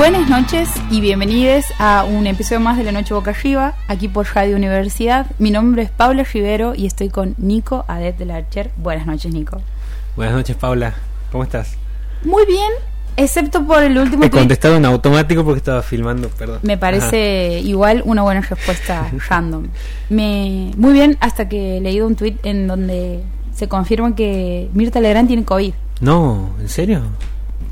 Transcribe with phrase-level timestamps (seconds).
[0.00, 4.26] Buenas noches y bienvenidos a un episodio más de La Noche Boca Arriba, aquí por
[4.34, 5.26] Radio Universidad.
[5.38, 8.70] Mi nombre es Paula Rivero y estoy con Nico Adet del Archer.
[8.78, 9.60] Buenas noches, Nico.
[10.16, 10.94] Buenas noches, Paula.
[11.30, 11.76] ¿Cómo estás?
[12.24, 12.70] Muy bien,
[13.18, 16.60] excepto por el último He contestado en automático porque estaba filmando, perdón.
[16.62, 19.66] Me parece igual una buena respuesta random.
[20.08, 23.20] Me, muy bien, hasta que he leído un tweet en donde
[23.54, 25.74] se confirma que Mirta Legrand tiene COVID.
[26.00, 27.02] No, ¿en serio?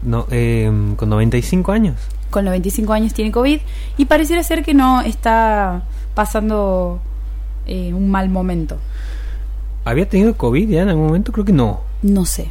[0.02, 1.96] No, eh, con 95 años.
[2.30, 3.60] Con 95 años tiene COVID
[3.96, 5.82] y pareciera ser que no está
[6.14, 7.00] pasando
[7.66, 8.78] eh, un mal momento.
[9.84, 11.32] ¿Había tenido COVID ya en algún momento?
[11.32, 11.80] Creo que no.
[12.02, 12.50] No sé.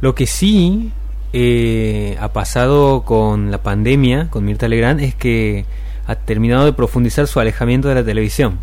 [0.00, 0.92] Lo que sí
[1.32, 5.64] eh, ha pasado con la pandemia, con Mirta Legrand, es que
[6.06, 8.58] ha terminado de profundizar su alejamiento de la televisión.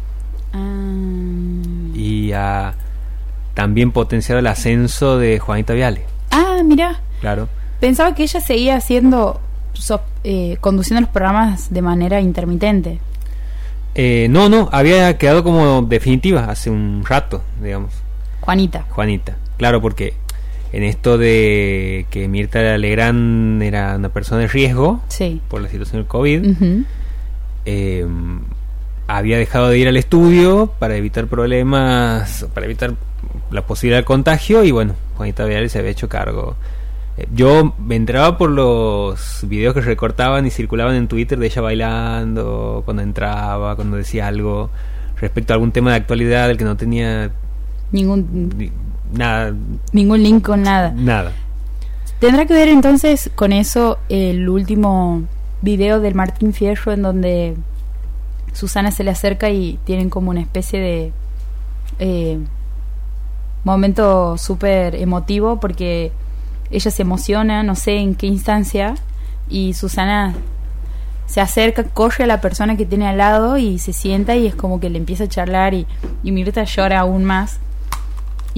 [0.54, 0.84] Ah.
[1.94, 2.76] Y ha
[3.54, 6.06] también potenciado el ascenso de Juanita Viale.
[6.32, 7.00] Ah, mira.
[7.22, 7.50] Claro.
[7.80, 9.40] Pensaba que ella seguía haciendo,
[9.82, 13.00] so- eh, conduciendo los programas de manera intermitente.
[13.96, 17.94] Eh, no, no, había quedado como definitiva hace un rato, digamos.
[18.42, 18.86] Juanita.
[18.90, 19.36] Juanita.
[19.58, 20.14] Claro, porque
[20.72, 25.42] en esto de que Mirta Legrand era una persona de riesgo Sí.
[25.48, 26.56] por la situación del COVID,
[27.66, 28.06] eh,
[29.08, 32.94] había dejado de ir al estudio para evitar problemas, para evitar
[33.52, 36.56] la posibilidad de contagio y bueno, Juanita Viale se había hecho cargo.
[37.34, 42.84] Yo me entraba por los videos que recortaban y circulaban en Twitter de ella bailando,
[42.86, 44.70] cuando entraba, cuando decía algo
[45.20, 47.32] respecto a algún tema de actualidad del que no tenía
[47.92, 48.72] Ningún, ni-
[49.18, 49.54] nada,
[49.94, 50.92] ningún link con nada.
[50.96, 51.32] nada.
[52.20, 55.24] Tendrá que ver entonces con eso el último
[55.64, 57.56] video del Martín Fierro en donde
[58.54, 61.12] Susana se le acerca y tienen como una especie de
[62.00, 62.38] eh,
[63.64, 66.12] momento súper emotivo porque
[66.72, 68.96] ella se emociona, no sé en qué instancia,
[69.50, 70.36] y Susana
[71.26, 74.56] se acerca, corre a la persona que tiene al lado y se sienta y es
[74.56, 75.86] como que le empieza a charlar y,
[76.24, 77.60] y Mirta llora aún más.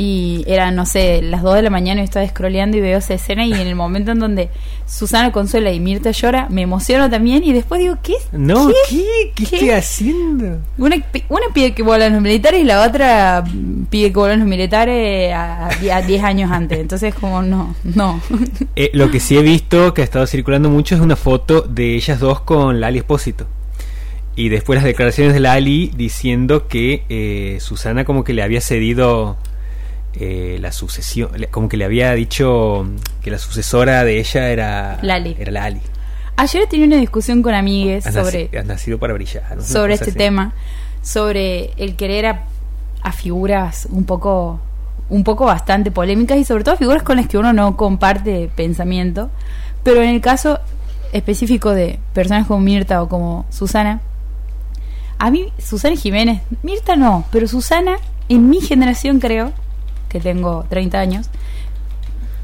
[0.01, 3.15] Y era, no sé, las 2 de la mañana y estaba scrolleando y veo esa
[3.15, 4.47] escena y en el momento en donde
[4.87, 8.13] Susana consuela y Mirta llora, me emociono también y después digo, ¿qué?
[8.31, 8.73] No, ¿Qué?
[8.89, 9.31] ¿qué?
[9.35, 9.55] ¿Qué, ¿Qué?
[9.57, 10.59] estoy haciendo?
[10.77, 10.95] Una,
[11.27, 13.43] una pide que vuelan los militares y la otra
[13.89, 15.69] pide que vuelan los militares a
[16.07, 16.79] 10 años antes.
[16.79, 18.21] Entonces, como, no, no.
[18.77, 21.95] Eh, lo que sí he visto que ha estado circulando mucho es una foto de
[21.95, 23.47] ellas dos con Lali Espósito.
[24.37, 29.35] Y después las declaraciones de Lali diciendo que eh, Susana como que le había cedido
[30.19, 32.85] eh, la sucesión, como que le había dicho
[33.21, 35.35] que la sucesora de ella era Lali.
[35.39, 35.81] Era Lali.
[36.35, 38.49] Ayer tenía una discusión con amigues Has, sobre...
[38.51, 39.61] naci- has nacido para brillar.
[39.61, 40.17] sobre este así.
[40.17, 40.53] tema,
[41.01, 42.43] sobre el querer a,
[43.01, 44.59] a figuras un poco,
[45.09, 49.29] un poco bastante polémicas y sobre todo figuras con las que uno no comparte pensamiento.
[49.83, 50.59] Pero en el caso
[51.13, 54.01] específico de personas como Mirta o como Susana,
[55.17, 57.97] a mí Susana Jiménez, Mirta no, pero Susana
[58.29, 59.51] en mi generación creo,
[60.09, 61.29] que tengo 30 años,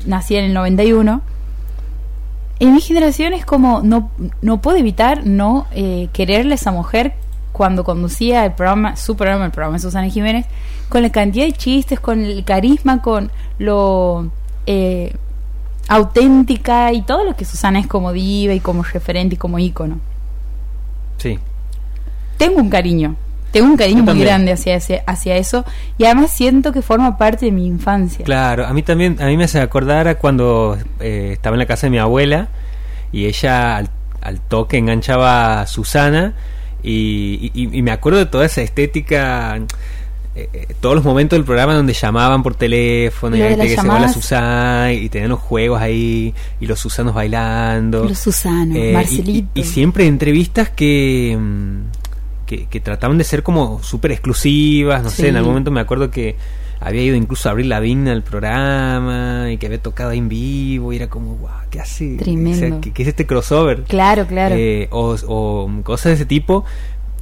[0.06, 1.22] nací en el 91,
[2.60, 4.12] en mi generación es como no,
[4.42, 7.14] no puedo evitar no eh, quererle a esa mujer
[7.52, 10.46] cuando conducía el programa, su programa, el programa de Susana Jiménez,
[10.90, 14.30] con la cantidad de chistes, con el carisma, con lo
[14.66, 15.16] eh,
[15.88, 20.00] auténtica y todo lo que Susana es como diva y como referente y como ícono.
[21.18, 21.40] Sí.
[22.38, 23.16] Tengo un cariño,
[23.56, 25.64] tengo un cariño muy grande hacia, ese, hacia eso
[25.98, 28.26] y además siento que forma parte de mi infancia.
[28.26, 31.66] Claro, a mí también, a mí me hace acordar a cuando eh, estaba en la
[31.66, 32.50] casa de mi abuela
[33.14, 33.90] y ella al,
[34.22, 36.34] al toque enganchaba a Susana
[36.84, 39.56] y, y- y me acuerdo de toda esa estética,
[40.36, 43.76] eh, eh, todos los momentos del programa donde llamaban por teléfono y ahí te que
[43.78, 44.10] se va la.
[44.10, 48.04] Susana y tenían los juegos ahí y los Susanos bailando.
[48.04, 49.48] Los Susano, Eh, Marcelito.
[49.56, 51.95] Y, y siempre entrevistas que, mm,
[52.46, 55.24] que, que trataban de ser como súper exclusivas, no Sí.
[55.24, 56.36] sé, en algún momento me acuerdo que
[56.80, 60.94] había ido incluso a abrir la vigna al programa y que había tocado en vivo
[60.94, 62.18] y era como, wow, ¿qué hace?
[62.18, 62.52] Tremendo.
[62.52, 63.84] O sea, ¿qué, qué es este crossover?
[63.84, 64.56] Claro, claro.
[64.58, 66.66] Eh, o, o cosas de ese tipo.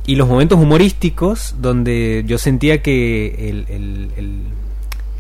[0.05, 4.41] Y los momentos humorísticos donde yo sentía que el, el- el-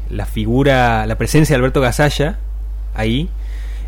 [0.09, 2.37] la figura, la presencia de Alberto Gasalla
[2.93, 3.29] ahí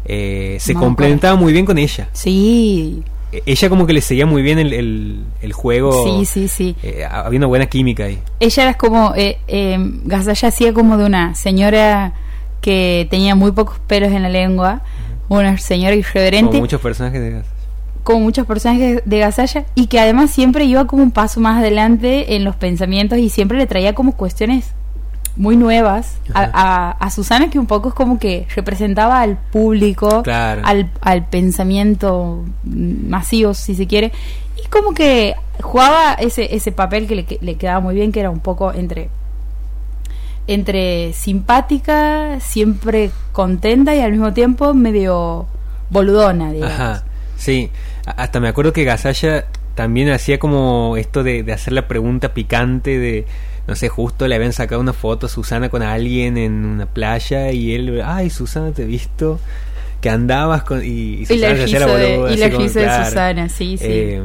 [0.05, 2.07] eh, se complementaba muy bien con ella.
[2.13, 3.03] sí,
[3.45, 6.03] Ella como que le seguía muy bien el, el, el juego.
[6.05, 6.75] sí, sí, sí.
[6.83, 8.19] Eh, había una buena química ahí.
[8.39, 12.13] ella era como, eh, eh, Gasalla hacía como de una señora
[12.61, 14.81] que tenía muy pocos pelos en la lengua,
[15.29, 17.45] una señora irreverente, Como muchos personajes de Gas.
[18.03, 22.35] como muchos personajes de Gasalla, y que además siempre iba como un paso más adelante
[22.35, 24.73] en los pensamientos y siempre le traía como cuestiones
[25.35, 26.17] muy nuevas.
[26.33, 30.61] A, a- a Susana que un poco es como que representaba al público, Claro.
[30.65, 34.11] al, al pensamiento masivo, si se quiere.
[34.63, 38.19] Y como que jugaba ese, ese papel que le, que le quedaba muy bien, que
[38.21, 39.09] era un poco entre
[40.47, 45.47] entre simpática, siempre contenta y al mismo tiempo medio
[45.89, 46.75] boludona, digamos.
[46.79, 47.03] Ajá,
[47.35, 47.71] sí.
[48.05, 52.99] Hasta me acuerdo que Gasalla también hacía como esto de, de hacer la pregunta picante
[52.99, 53.25] de,
[53.67, 57.51] no sé, justo le habían sacado una foto a Susana con alguien en una playa
[57.51, 59.39] y él, ay, Susana, te he visto
[60.01, 60.83] que andabas con...
[60.83, 63.05] Y, y Susana la se la boluda, y la como, de claro.
[63.05, 63.85] Susana, sí, sí.
[63.87, 64.21] Eh,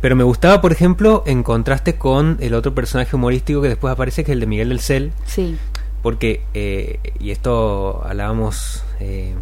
[0.00, 4.24] pero me gustaba, por ejemplo, en contraste con el otro personaje humorístico que después aparece,
[4.24, 5.56] que es el de Miguel del Cel, sí.
[6.02, 9.34] porque, eh, y esto hablábamos eh,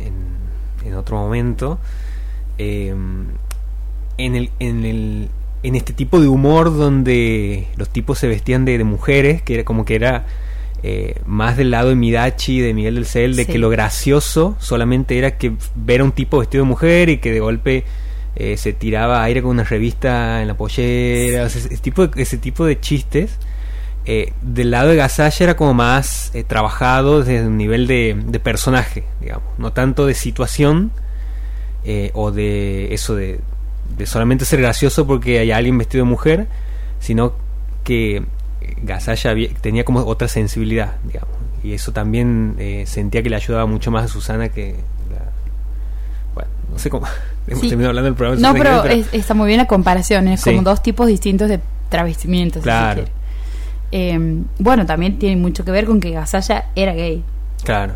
[0.00, 0.32] en, en-
[0.84, 1.78] en otro momento,
[2.58, 2.92] eh,
[4.18, 5.28] en, el, en, el,
[5.62, 9.64] en este tipo de humor donde los tipos se vestían de, de mujeres, que era
[9.64, 10.26] como que era
[10.82, 13.52] eh, más del lado de Midachi, de Miguel del Cel, de Sí.
[13.52, 17.30] que lo gracioso solamente era que ver a un tipo vestido de mujer y que
[17.32, 17.84] de golpe
[18.34, 22.22] eh, se tiraba aire con una revista en la pollera, o sea, ese, tipo de,
[22.22, 23.38] ese tipo de chistes.
[24.04, 28.40] eh, del lado de Gasalla era como más eh, trabajado desde un nivel de, de
[28.40, 30.90] personaje, digamos, no tanto de situación
[31.84, 33.38] eh, o de eso de,
[33.96, 36.46] de solamente ser gracioso porque hay alguien vestido de mujer,
[37.00, 37.34] sino
[37.84, 38.24] que
[39.30, 43.90] había- tenía como otra sensibilidad, digamos, y eso también eh, sentía que le ayudaba mucho
[43.90, 44.76] más a Susana que
[45.10, 45.30] la-
[46.34, 47.06] bueno, no sé cómo
[47.46, 47.68] hemos Sí.
[47.68, 50.40] terminado hablando del programa de No, Susana pero es- está muy bien la comparación, es
[50.40, 50.50] Sí.
[50.50, 52.62] como dos tipos distintos de travestimientos.
[52.62, 53.04] Claro.
[53.90, 54.18] Eh,
[54.58, 57.22] bueno, también tiene mucho que ver con que Gasalla era gay.
[57.64, 57.94] Claro.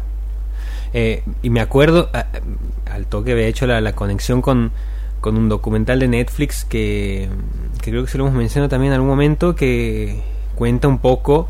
[0.93, 2.26] Eh, y me acuerdo, a-
[2.93, 4.72] al toque había hecho la, la conexión con,
[5.26, 7.28] con un documental de Netflix que,
[7.81, 10.23] creo que se lo hemos mencionado también en algún momento, que
[10.55, 11.49] cuenta un poco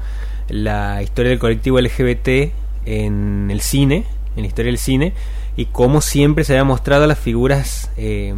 [0.48, 2.54] la historia del colectivo LGBT
[2.86, 5.12] en el cine, en la historia del cine,
[5.58, 8.34] y cómo siempre se había mostrado las figuras eh,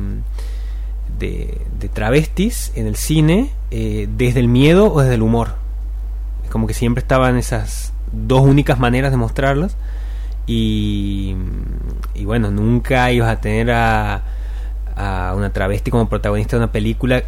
[1.20, 5.50] de, de travestis en el cine eh, desde el miedo o desde el humor.
[6.43, 9.76] Es como que siempre estaban esas dos únicas maneras de mostrarlas.
[10.49, 11.37] Y,
[12.17, 14.23] y bueno, nunca ibas a tener a,
[14.99, 17.23] a una travesti como protagonista de una película,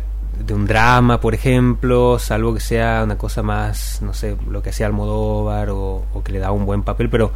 [0.44, 4.70] de un drama, por ejemplo, salvo que sea una cosa más, no sé, lo que
[4.70, 7.31] hacía Almodóvar o, o que le daba un buen papel, pero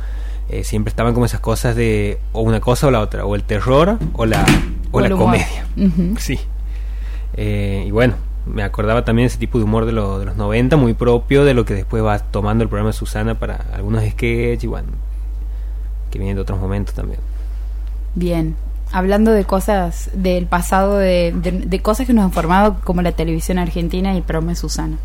[0.49, 3.45] eh, siempre estaban como esas cosas de o una cosa o la otra, o el
[3.45, 4.45] terror o la,
[4.91, 5.67] o la comedia.
[6.19, 6.39] Sí.
[7.37, 8.15] Eh, y bueno,
[8.47, 11.55] me acordaba también ese tipo de humor de, lo- de los 90, muy propio de
[11.55, 14.89] lo que después va tomando el programa de Susana para algunos sketches y bueno,
[16.11, 17.21] que vienen de otros momentos también.
[18.15, 18.55] Bien.
[18.97, 23.13] Hablando de cosas del pasado, de, de- de cosas que nos han formado, como la
[23.13, 24.97] televisión argentina y el programa de Susana.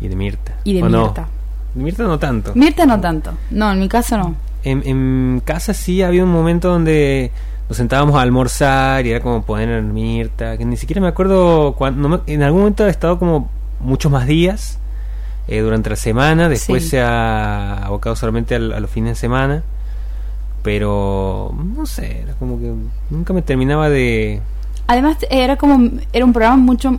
[0.00, 0.52] Y de Mirta.
[0.64, 1.04] Y de ¿O no?
[1.04, 1.28] Mirta.
[1.74, 2.52] Mirta no tanto.
[2.54, 3.32] Mirta no tanto.
[3.50, 4.34] No, en mi caso no.
[4.62, 7.32] En, en casa sí había un momento donde
[7.68, 12.22] nos sentábamos a almorzar y era como poner Mirta, que ni siquiera me acuerdo cuándo.
[12.26, 13.48] en algún momento he estado como
[13.80, 14.78] muchos más días
[15.48, 16.90] eh, durante la semana, después Sí.
[16.90, 19.62] se ha abocado solamente al- a los fines de semana,
[20.62, 22.72] pero no sé, era como que
[23.10, 24.40] nunca me terminaba de...
[24.86, 25.90] Además, era como.
[26.12, 26.98] Era un programa mucho.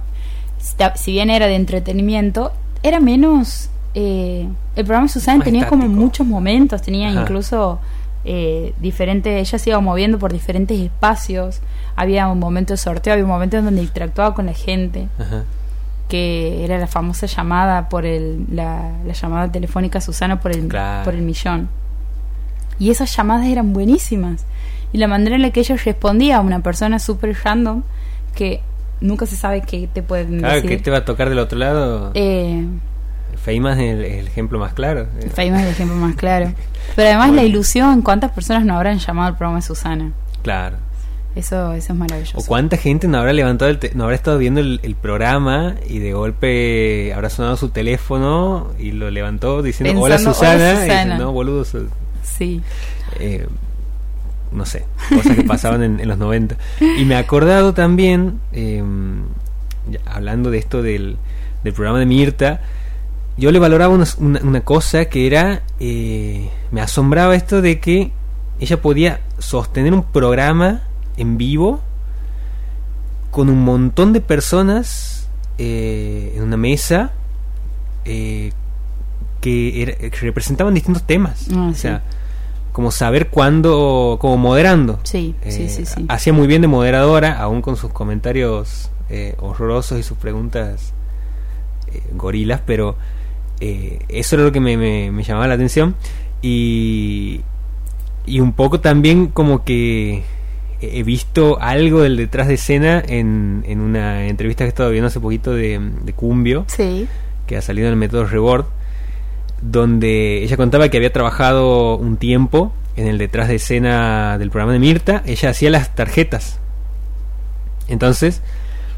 [0.95, 2.51] Si bien era de entretenimiento,
[2.81, 3.69] era menos.
[3.93, 7.21] eh, el programa Susana tenía como muchos momentos, tenía Ajá.
[7.21, 7.79] incluso
[8.25, 9.47] eh, diferentes.
[9.47, 11.59] Ella se iba moviendo por diferentes espacios.
[11.95, 15.43] Había un momento de sorteo, había un momento en donde interactuaba con la gente, Ajá.
[16.09, 18.45] que era la famosa llamada por el.
[18.49, 21.03] La, la llamada telefónica Susana por el, Claro.
[21.03, 21.69] por el millón.
[22.79, 24.45] Y esas llamadas eran buenísimas.
[24.91, 27.83] Y la manera en la que ella respondía a una persona súper random
[28.35, 28.61] que
[29.01, 30.69] nunca se sabe qué te pueden Claro, decir.
[30.69, 32.11] que te va a tocar del otro lado.
[32.13, 32.65] Eh,
[33.43, 35.07] Feima es el, el ejemplo más claro.
[35.33, 36.53] Faima es el ejemplo más claro.
[36.95, 40.11] Pero además la ilusión, ¿cuántas personas no habrán llamado al programa de Susana?
[40.43, 40.77] Claro.
[41.35, 42.37] Eso, eso es maravilloso.
[42.37, 45.97] O cuánta gente no habrá levantado el no habrá estado viendo el, el programa y
[45.97, 50.73] de golpe habrá sonado su teléfono y lo levantó diciendo hola Pensando, Susana, "Hola, y
[50.83, 51.17] dice, Susana".
[51.17, 51.87] no boludo sos-".
[52.23, 52.61] Sí.
[53.19, 53.47] Eh,
[54.51, 60.51] no sé cosas que pasaban en, los 90 y me he acordado también ya hablando
[60.51, 61.17] de esto del,
[61.63, 62.61] programa de Mirta
[63.35, 68.11] yo le valoraba una cosa que era eh, me asombraba esto de que
[68.59, 70.83] ella podía sostener un programa
[71.17, 71.81] en vivo
[73.31, 75.27] con un montón de personas
[75.57, 77.11] eh, en una mesa
[78.05, 78.51] eh,
[79.43, 81.47] que, era- que representaban distintos temas.
[81.53, 81.81] Ah, o sí.
[81.81, 82.01] sea,
[82.71, 84.99] como saber cuándo, como moderando.
[85.03, 86.05] Sí, sí, Eh, sí, sí.
[86.09, 90.93] Hacía muy bien de moderadora, aún con sus comentarios eh, horrorosos y sus preguntas
[91.93, 92.95] eh, gorilas, pero
[93.59, 95.95] eh, eso era lo que me, me, me llamaba la atención.
[96.41, 97.41] Y,
[98.25, 100.23] y un poco también como que
[100.81, 105.07] he visto algo del detrás de escena en, en una entrevista que he estado viendo
[105.07, 107.07] hace poquito de, de Cumbio, Sí.
[107.47, 108.65] que ha salido en el método Reward,
[109.63, 114.73] donde ella contaba que había trabajado un tiempo en el detrás de escena del programa
[114.73, 116.59] de Mirta, ella hacía las tarjetas.
[117.87, 118.41] Entonces,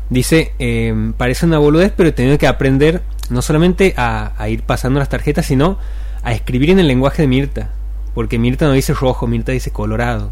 [0.10, 5.00] dice, eh, parece una boludez, pero he tenido que aprender no solamente a, ir pasando
[5.00, 5.77] las tarjetas, sino
[6.24, 7.69] a escribir en el lenguaje de Mirta.
[8.13, 10.31] Porque Mirta no dice rojo, Mirta dice colorado.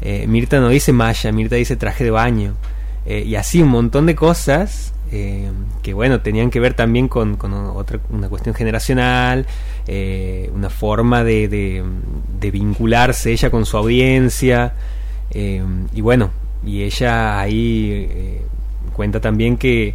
[0.00, 2.54] Eh, Mirta no dice malla, Mirta dice traje de baño.
[3.04, 5.50] Eh, y así un montón de cosas eh,
[5.82, 7.36] que, bueno, tenían que ver también con,
[7.74, 9.46] otra, una cuestión generacional,
[9.86, 14.74] eh, una forma de, de- vincularse ella con su audiencia.
[15.30, 16.30] eh, y bueno,
[16.64, 18.42] y ella ahí eh,
[18.92, 19.94] cuenta también que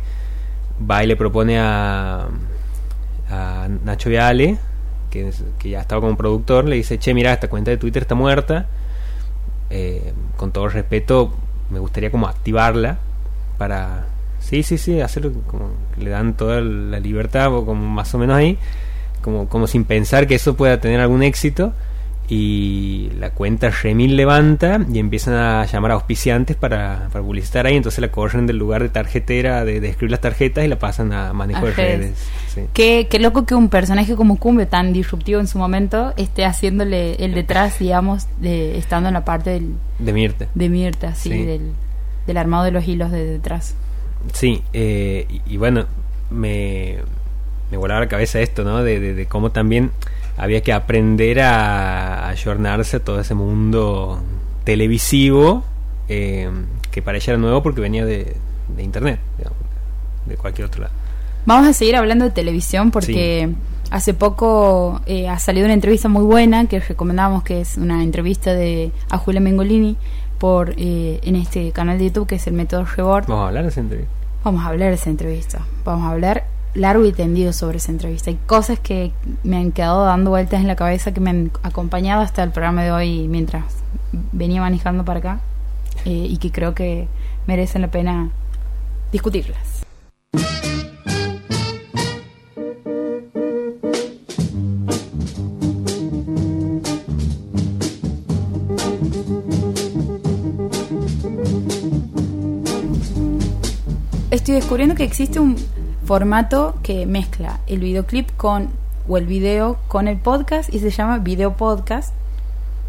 [0.90, 2.28] va y le propone a,
[3.30, 4.58] a Nacho Viale,
[5.10, 5.32] que,
[5.64, 8.68] ya estaba como productor, le dice, che, mira, esta cuenta de Twitter está muerta.
[10.38, 11.34] Con todo el respeto,
[11.70, 12.98] me gustaría como activarla
[13.58, 14.06] para...
[14.52, 18.20] Sí, sí, sí, hacerlo como que le dan toda la libertad, o como más o
[18.20, 18.58] menos ahí,
[19.24, 21.74] como, como sin pensar que eso pueda tener algún éxito.
[22.34, 27.76] Y la cuenta Remil levanta y empiezan a llamar a auspiciantes para, para publicitar ahí.
[27.76, 31.12] Entonces la corren del lugar de tarjetera, de, de escribir las tarjetas y la pasan
[31.12, 32.00] a manejo A de redes.
[32.00, 32.18] redes.
[32.54, 32.62] sí.
[32.74, 37.16] Qué, qué loco que un personaje como Cumbio, tan disruptivo en su momento, esté haciéndole
[37.16, 40.48] el detrás, digamos, de estando en la parte del, De Mirta.
[40.56, 41.32] de Mirta, Sí.
[41.44, 41.72] del,
[42.28, 43.76] del armado de los hilos de detrás.
[44.34, 45.86] Sí, eh, y, y bueno,
[46.30, 46.98] me,
[47.72, 48.84] me volaba la cabeza esto, ¿no?
[48.84, 49.92] De, de- de cómo también
[50.38, 54.20] había que aprender a ayornarse a todo ese mundo
[54.64, 55.64] televisivo
[56.08, 56.50] eh,
[56.92, 58.36] que para ella era nuevo porque venía de,
[58.76, 59.58] de internet, digamos,
[60.26, 60.94] de cualquier otro lado.
[61.46, 63.50] Vamos a seguir hablando de televisión porque
[63.90, 68.54] hace poco eh, ha salido una entrevista muy buena que recomendamos, que es una entrevista
[68.54, 69.98] de a Julia Mengolini
[70.42, 73.28] por eh, en este canal de YouTube que es el Método Rebord.
[73.28, 74.12] Vamos a hablar de esa entrevista.
[74.44, 75.60] Vamos a hablar de esa entrevista.
[75.86, 78.32] Vamos a hablar largo y tendido sobre esa entrevista.
[78.32, 79.12] Hay cosas que
[79.44, 82.84] me han quedado dando vueltas en la cabeza que me han acompañado hasta el programa
[82.84, 83.66] de hoy mientras
[84.32, 85.42] venía manejando para acá
[86.06, 87.08] eh, y que creo que
[87.46, 88.32] merecen la pena
[89.12, 89.86] discutirlas.
[104.52, 105.56] Estoy descubriendo que existe un
[106.04, 108.68] formato que mezcla el videoclip con
[109.08, 112.14] o el video con el podcast y se llama video podcast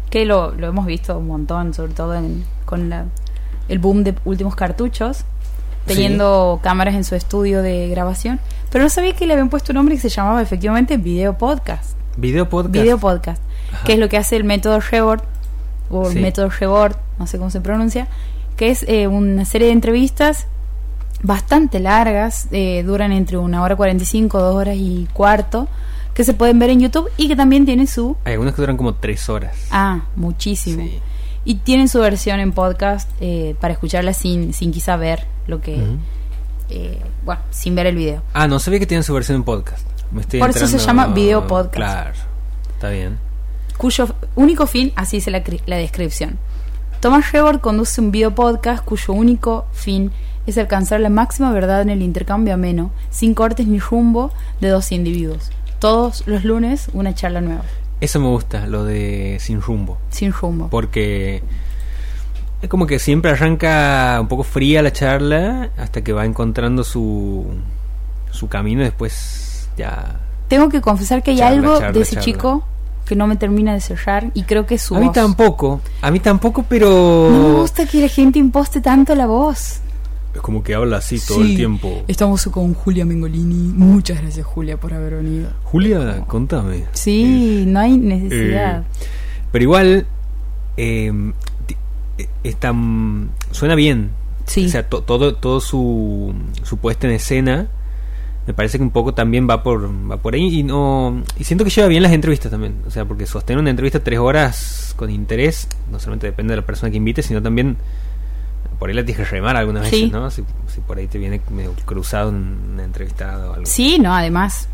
[0.09, 3.05] que lo, lo hemos visto un montón sobre todo en- con la-
[3.69, 5.23] el boom de últimos cartuchos
[5.85, 9.75] teniendo cámaras en su estudio de grabación pero no sabía que le habían puesto un
[9.75, 12.73] nombre que se llamaba efectivamente video podcast Video podcast.
[12.73, 13.41] video podcast
[13.71, 13.85] Ajá.
[13.85, 15.21] que es lo que hace el método Rebord
[15.89, 18.09] o el método Rebord no sé cómo se pronuncia
[18.57, 20.47] que es eh, una serie de entrevistas
[21.23, 25.67] bastante largas eh, duran entre una hora 45 dos horas y cuarto
[26.13, 28.77] que se pueden ver en YouTube y que también tienen su Hay algunas que duran
[28.77, 29.55] como tres horas.
[29.71, 30.99] ah muchísimo Sí.
[31.45, 35.81] y tienen su versión en podcast eh, para escucharla sin sin quizá ver lo que
[36.69, 39.85] eh, bueno sin ver el video Ah, no sabía que tienen su versión en podcast.
[40.11, 41.75] Me estoy Por eso se llama video podcast.
[41.75, 42.11] Claro,
[42.75, 43.17] está bien.
[43.77, 46.37] cuyo único fin, así dice la, la descripción.
[46.99, 50.13] Thomas Rebord conduce un video podcast cuyo único fin es
[50.57, 54.31] alcanzar la máxima verdad en el intercambio ameno, sin cortes ni rumbo
[54.61, 55.51] de dos individuos.
[55.79, 57.63] Todos los lunes una charla nueva,
[58.01, 59.97] Eso me gusta, lo de sin rumbo.
[60.09, 60.67] sin rumbo.
[60.69, 61.41] Porque
[62.61, 67.45] es como que siempre arranca un poco fría la charla hasta que va encontrando su,
[68.31, 70.19] su camino y después ya...
[70.47, 72.25] Tengo que confesar que hay Charla, algo charla, de ese charla.
[72.25, 72.63] chico
[73.05, 76.09] que no me termina de cerrar y creo que es su A mí tampoco, a
[76.11, 77.29] mí tampoco, pero...
[77.31, 79.81] No me gusta que la gente imposte tanto la voz.
[80.33, 81.51] Es como que habla así todo Sí.
[81.51, 82.03] el tiempo.
[82.07, 83.71] Estamos con Julia Mengolini.
[83.73, 85.49] Muchas gracias Julia por haber venido.
[85.63, 86.85] Julia, contame.
[86.93, 88.81] Sí, no hay necesidad.
[88.81, 88.83] Eh,
[89.51, 90.07] pero igual,
[90.77, 91.11] eh,
[91.67, 91.75] ti-
[92.17, 94.09] eh, está, mm, suena bien.
[94.45, 94.65] Sí.
[94.65, 97.67] O sea, to- todo, todo su, su puesta en escena
[98.45, 101.63] me parece que un poco también va por, va por ahí y no y siento
[101.63, 102.75] que lleva bien las entrevistas también.
[102.87, 106.65] O sea, porque sostener una entrevista tres horas con interés no solamente depende de la
[106.65, 107.77] persona que invite, sino también
[108.83, 109.95] por ahí la tienes que remar algunas Sí.
[109.95, 110.29] veces, ¿no?
[110.29, 113.65] Si, si por ahí te viene medio cruzado un entrevistado o algo.
[113.65, 114.67] Sí, no, además,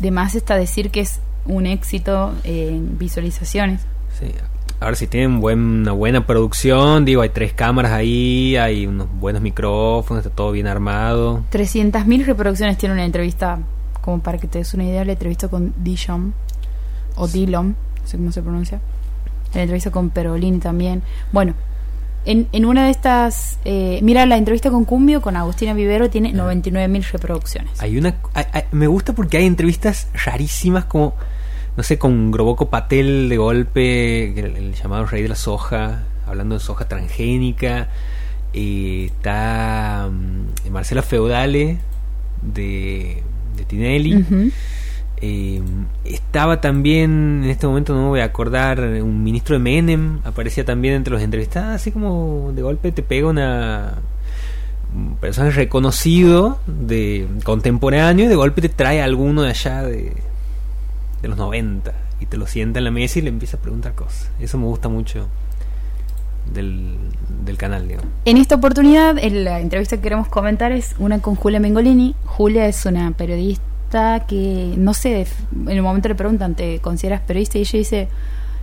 [0.00, 3.80] de más está decir que es un éxito en visualizaciones.
[4.20, 4.26] Sí.
[4.80, 9.40] Ahora si tienen buen, una buena producción, digo, hay tres cámaras ahí, hay unos buenos
[9.40, 11.42] micrófonos, está todo bien armado.
[11.52, 13.60] 300.000 reproducciones tiene una entrevista
[14.02, 16.34] como para que te des una idea, la entrevista con Dijon,
[17.16, 17.68] o Dillon,
[18.02, 18.78] no sé cómo se pronuncia.
[19.54, 21.02] La entrevista con Perolini también.
[21.32, 21.54] Bueno,
[22.24, 23.58] en, en una de estas.
[23.64, 27.80] Eh, mira, la entrevista con Cumbio, con Agustina Vivero, tiene 99.000 reproducciones.
[27.80, 28.14] Hay una.
[28.34, 31.14] hay- hay- me gusta porque hay entrevistas rarísimas como.
[31.76, 36.54] No sé, con Groboco Patel de golpe, el, el llamado rey de la soja, hablando
[36.56, 37.88] de soja transgénica.
[38.52, 41.78] Eh, está mm, Marcela Feudale
[42.42, 43.22] de,
[43.56, 44.16] de Tinelli.
[44.16, 44.50] Ujú.
[45.24, 45.62] Eh,
[46.04, 50.64] estaba también, en este momento no me voy a acordar, un ministro de Menem, aparecía
[50.64, 53.98] también entre los entrevistados, así como de golpe te pega una
[54.94, 60.12] un personaje reconocido de contemporáneo y de golpe te trae alguno de allá de,
[61.22, 63.94] de los 90 y te lo sienta en la mesa y le empieza a preguntar
[63.94, 64.30] cosas.
[64.40, 65.28] Eso me gusta mucho
[66.52, 66.96] del,
[67.44, 68.10] del canal, digamos.
[68.24, 72.14] En esta oportunidad, en la entrevista que queremos comentar es una con Julia Mengolini.
[72.26, 73.71] Julia es una periodista
[74.26, 77.58] que, no sé, en el momento le preguntan, ¿te consideras periodista?
[77.58, 78.08] Y ella dice,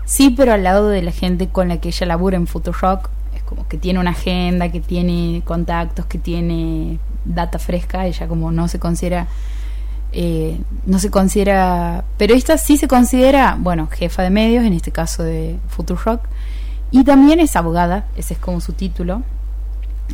[0.06, 3.44] sí, pero al lado de la gente con la que ella labura en Futurock, es
[3.44, 8.68] como que tiene una agenda, que tiene contactos, que tiene data fresca, ella como no
[8.68, 9.28] se considera...
[10.12, 15.22] eh, no se considera periodista, sí se considera, bueno, jefa de medios, en este caso
[15.22, 16.22] de Futurock,
[16.92, 19.22] y también es abogada, ese es como su título,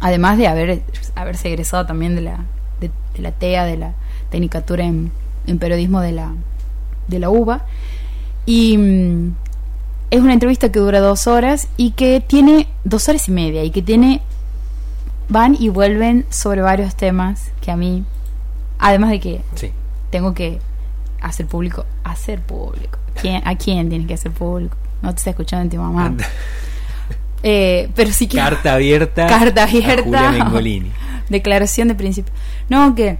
[0.01, 0.81] además de haber
[1.15, 2.43] haberse egresado también de la,
[2.81, 3.93] de la TEA, de la
[4.39, 5.11] Tecnicatura en,
[5.47, 6.33] en Periodismo de la,
[7.07, 7.65] de la UBA.
[8.45, 9.33] Y mm,
[10.11, 13.71] es una entrevista que dura dos horas y que tiene dos horas y media y
[13.71, 14.21] que tiene
[15.29, 18.03] van y vuelven sobre varios temas que a mí,
[18.77, 19.71] además de que Sí.
[20.09, 20.59] tengo que
[21.21, 22.99] hacer público, hacer público.
[23.21, 24.75] ¿Quién- ¿A quién tienes que hacer público?
[25.01, 26.13] No te está escuchando tu mamá.
[27.47, 29.27] Eh, pero sí que Carta abierta.
[29.27, 30.01] Carta a abierta.
[30.03, 30.91] Julia Mengolini.
[31.29, 32.33] declaración de principio.
[32.69, 33.19] No, que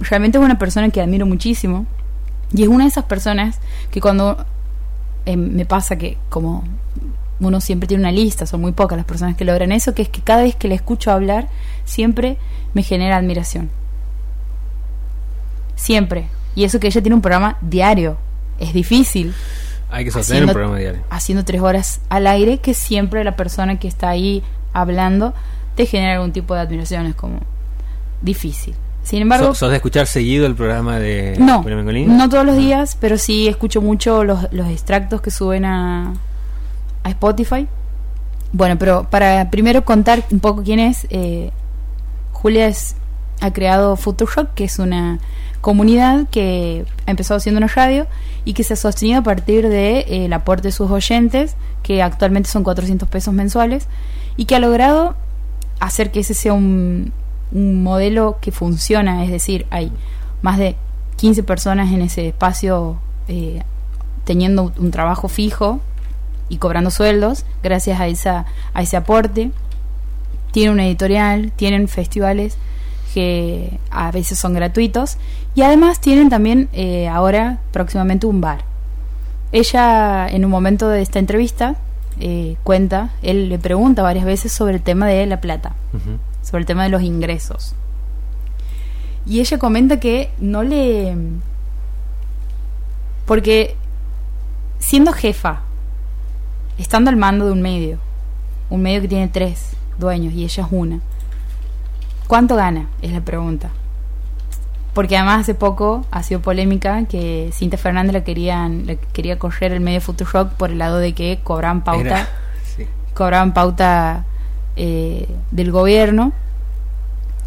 [0.00, 1.86] realmente es una persona que admiro muchísimo
[2.52, 3.58] y es una de esas personas
[3.90, 4.44] que cuando
[5.24, 6.64] eh, me pasa que como
[7.40, 10.08] uno siempre tiene una lista, son muy pocas las personas que logran eso, que es
[10.08, 11.48] que cada vez que le escucho hablar
[11.84, 12.38] siempre
[12.74, 13.68] me genera admiración.
[15.74, 16.28] Siempre.
[16.54, 18.16] Y eso que ella tiene un programa diario.
[18.58, 19.34] Es difícil
[19.90, 21.02] Hay que sostener Haciendo- un programa diario.
[21.10, 24.42] haciendo tres horas al aire que siempre la persona que está ahí
[24.72, 25.34] hablando
[25.74, 27.04] te genera algún tipo de admiración.
[27.06, 27.40] Es como
[28.22, 28.74] difícil.
[29.06, 31.62] Sin embargo, ¿So- ¿Sos de escuchar seguido el programa de no,
[32.08, 36.12] no todos los días, pero sí escucho mucho los, los extractos que suben a,
[37.04, 37.68] a Spotify.
[38.52, 41.50] Bueno, pero para primero contar un poco quién es, eh,
[42.32, 42.96] Julia es,
[43.40, 45.20] ha creado Futurock, que es una
[45.60, 48.06] comunidad que ha empezado haciendo una radio
[48.44, 52.02] y que se ha sostenido a partir de eh, el aporte de sus oyentes, que
[52.02, 53.86] actualmente son 400 pesos mensuales,
[54.36, 55.14] y que ha logrado
[55.78, 57.12] hacer que ese sea un,
[57.52, 59.92] un modelo que funciona, es decir, hay
[60.42, 60.76] más de
[61.16, 63.62] 15 personas en ese espacio eh,
[64.24, 65.80] teniendo un trabajo fijo
[66.48, 69.50] y cobrando sueldos gracias a, esa, a ese aporte.
[70.52, 72.56] Tiene una editorial, tienen festivales
[73.14, 75.16] que a veces son gratuitos
[75.54, 78.64] y además tienen también eh, ahora próximamente un bar.
[79.52, 81.76] Ella en un momento de esta entrevista
[82.18, 85.74] eh, cuenta, él le pregunta varias veces sobre el tema de la plata.
[86.48, 87.74] Sobre el tema de los ingresos.
[89.26, 91.16] Y ella comenta que no le...
[93.26, 93.76] Porque
[94.78, 95.62] siendo jefa,
[96.78, 97.98] estando al mando de un medio,
[98.70, 101.00] un medio que tiene tres dueños y ella es una,
[102.28, 102.86] ¿cuánto gana?
[103.02, 103.70] Es la pregunta.
[104.94, 109.72] Porque además hace poco ha sido polémica que Cinta Fernández la querían, la quería correr
[109.72, 112.28] el medio Futurock por el lado de que cobraban pauta Era-
[112.76, 112.86] sí.
[113.12, 114.24] cobraban pauta
[114.76, 116.32] eh, del gobierno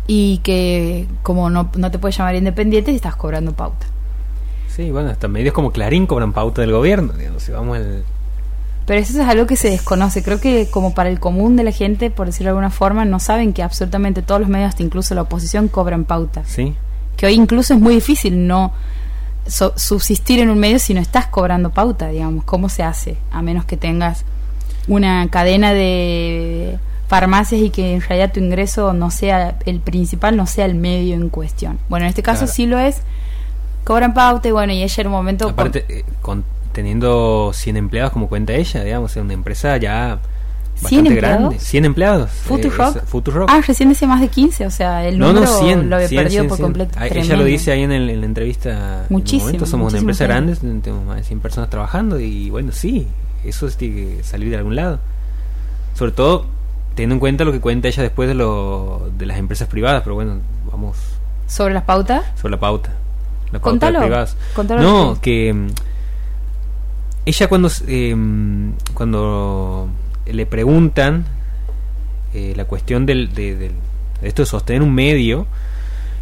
[0.08, 3.86] y que como no, no te puedes llamar independiente estás cobrando pauta.
[4.68, 7.14] Sí, bueno, hasta medios como Clarín cobran pauta del gobierno.
[7.14, 8.04] Digamos, si vamos al.
[8.86, 10.24] Pero eso es algo que se desconoce.
[10.24, 13.20] Creo que como para el común de la gente, por decirlo de alguna forma, no
[13.20, 16.44] saben que absolutamente todos los medios, hasta incluso la oposición, cobran pauta.
[16.46, 16.74] Sí.
[17.18, 18.72] Que hoy incluso es muy difícil no
[19.46, 22.46] so- subsistir en un medio si no estás cobrando pauta, digamos.
[22.46, 23.18] ¿Cómo se hace?
[23.32, 24.24] A menos que tengas
[24.88, 30.46] una cadena de farmacias y que en realidad tu ingreso no sea el principal, no
[30.46, 31.78] sea el medio en cuestión.
[31.90, 32.54] Bueno, en este caso Claro.
[32.54, 33.02] sí lo es.
[33.84, 35.50] Cobran pauta y bueno, y ella en un momento...
[35.50, 40.20] Aparte, eh, con, teniendo 100 empleados como cuenta ella, digamos, es una empresa ya
[40.76, 41.40] 100 bastante empleados.
[41.40, 41.60] grande.
[41.60, 42.30] 100 empleados.
[42.30, 42.96] Futurock.
[42.98, 43.50] Eh, Futurock.
[43.52, 45.90] Ah, recién decía más de 15, o sea, el no, número no, 100.
[45.90, 46.66] lo había 100, perdido 100, por 100.
[46.68, 46.92] completo.
[47.00, 48.70] Ah, Ella lo dice ahí en, el- en la entrevista.
[49.02, 49.66] en Muchísimo, momento.
[49.66, 53.08] Somos una muchísima empresa grande, tenemos más de 100 personas trabajando y bueno, sí,
[53.44, 55.00] eso tiene que salir de algún lado.
[55.96, 56.46] Sobre todo
[57.00, 60.16] teniendo en cuenta lo que cuenta ella después de, lo, de las empresas privadas, pero
[60.16, 60.36] bueno,
[60.70, 60.98] vamos.
[61.48, 62.92] Sobre las pautas, sobre la pauta.
[63.54, 65.68] la pauta de Contalo, contalo no, que mm,
[67.26, 68.16] ella cuando eh,
[68.94, 69.88] cuando
[70.26, 71.24] le preguntan
[72.34, 73.76] eh, la cuestión del, de, del-
[74.22, 75.48] de esto de sostener un medio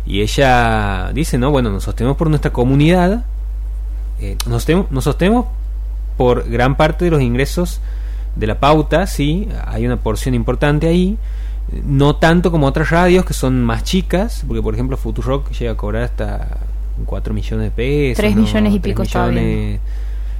[0.05, 3.25] y ella dice no bueno nos sostenemos por nuestra comunidad
[4.21, 5.47] eh, nos, sostenemos, nos sostenemos
[6.17, 7.81] por gran parte de los ingresos
[8.37, 11.17] de la pauta sí hay una porción importante ahí
[11.85, 15.75] no tanto como otras radios que son más chicas porque por ejemplo Futurock llega a
[15.75, 16.57] cobrar hasta
[17.05, 18.41] 4 millones de pesos Tres ¿no?
[18.43, 19.79] millones y pico millones.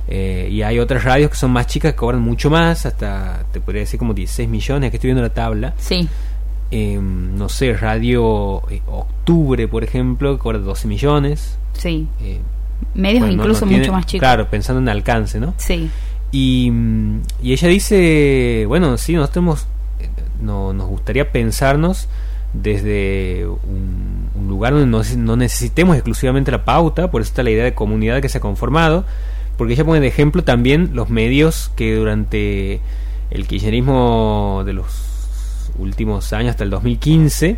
[0.09, 3.59] Eh, y hay otras radios que son más chicas que cobran mucho más, hasta te
[3.59, 5.73] podría decir como 16 millones, que estoy viendo la tabla.
[5.77, 6.07] Sí,
[6.71, 11.57] Eh, no sé, Radio eh, Octubre, por ejemplo, que cobra 12 millones.
[11.73, 12.07] sí.
[12.21, 12.39] Eh,
[12.93, 14.21] Medios bueno, no- incluso no tiene- mucho más chicos.
[14.21, 15.53] Claro, pensando en alcance, ¿no?
[15.57, 15.89] Sí,
[16.31, 16.71] Y,
[17.43, 19.67] ella dice, bueno, sí, nosotros hemos-
[20.41, 22.07] no, nos gustaría pensarnos
[22.53, 27.63] desde un, un lugar donde no, necesitemos exclusivamente la pauta, por eso está la idea
[27.63, 29.05] de comunidad que se ha conformado,
[29.57, 32.79] porque ella pone de ejemplo también los medios que durante
[33.31, 37.57] el kirchnerismo de los últimos años, hasta el 2015,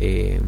[0.00, 0.40] eh,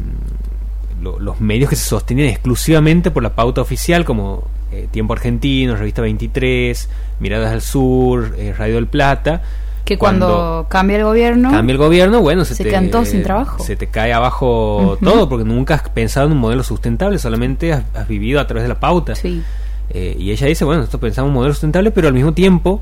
[1.01, 5.75] lo- los medios que se sostenían exclusivamente por la pauta oficial, como eh, Tiempo Argentino,
[5.75, 9.41] Revista 23, Miradas al Sur, eh, Radio del Plata.
[9.85, 13.21] que cuando, cambia el gobierno, cambia el gobierno, bueno, se, Se te, quedan todos sin
[13.23, 13.61] trabajo.
[13.63, 17.83] Se te cae abajo todo, porque nunca has pensado en un modelo sustentable, solamente has,
[17.93, 19.15] has vivido a través de la pauta.
[19.15, 19.43] sí,
[19.89, 22.81] Eh, y ella dice, bueno, nosotros pensamos en un modelo sustentable, pero al mismo tiempo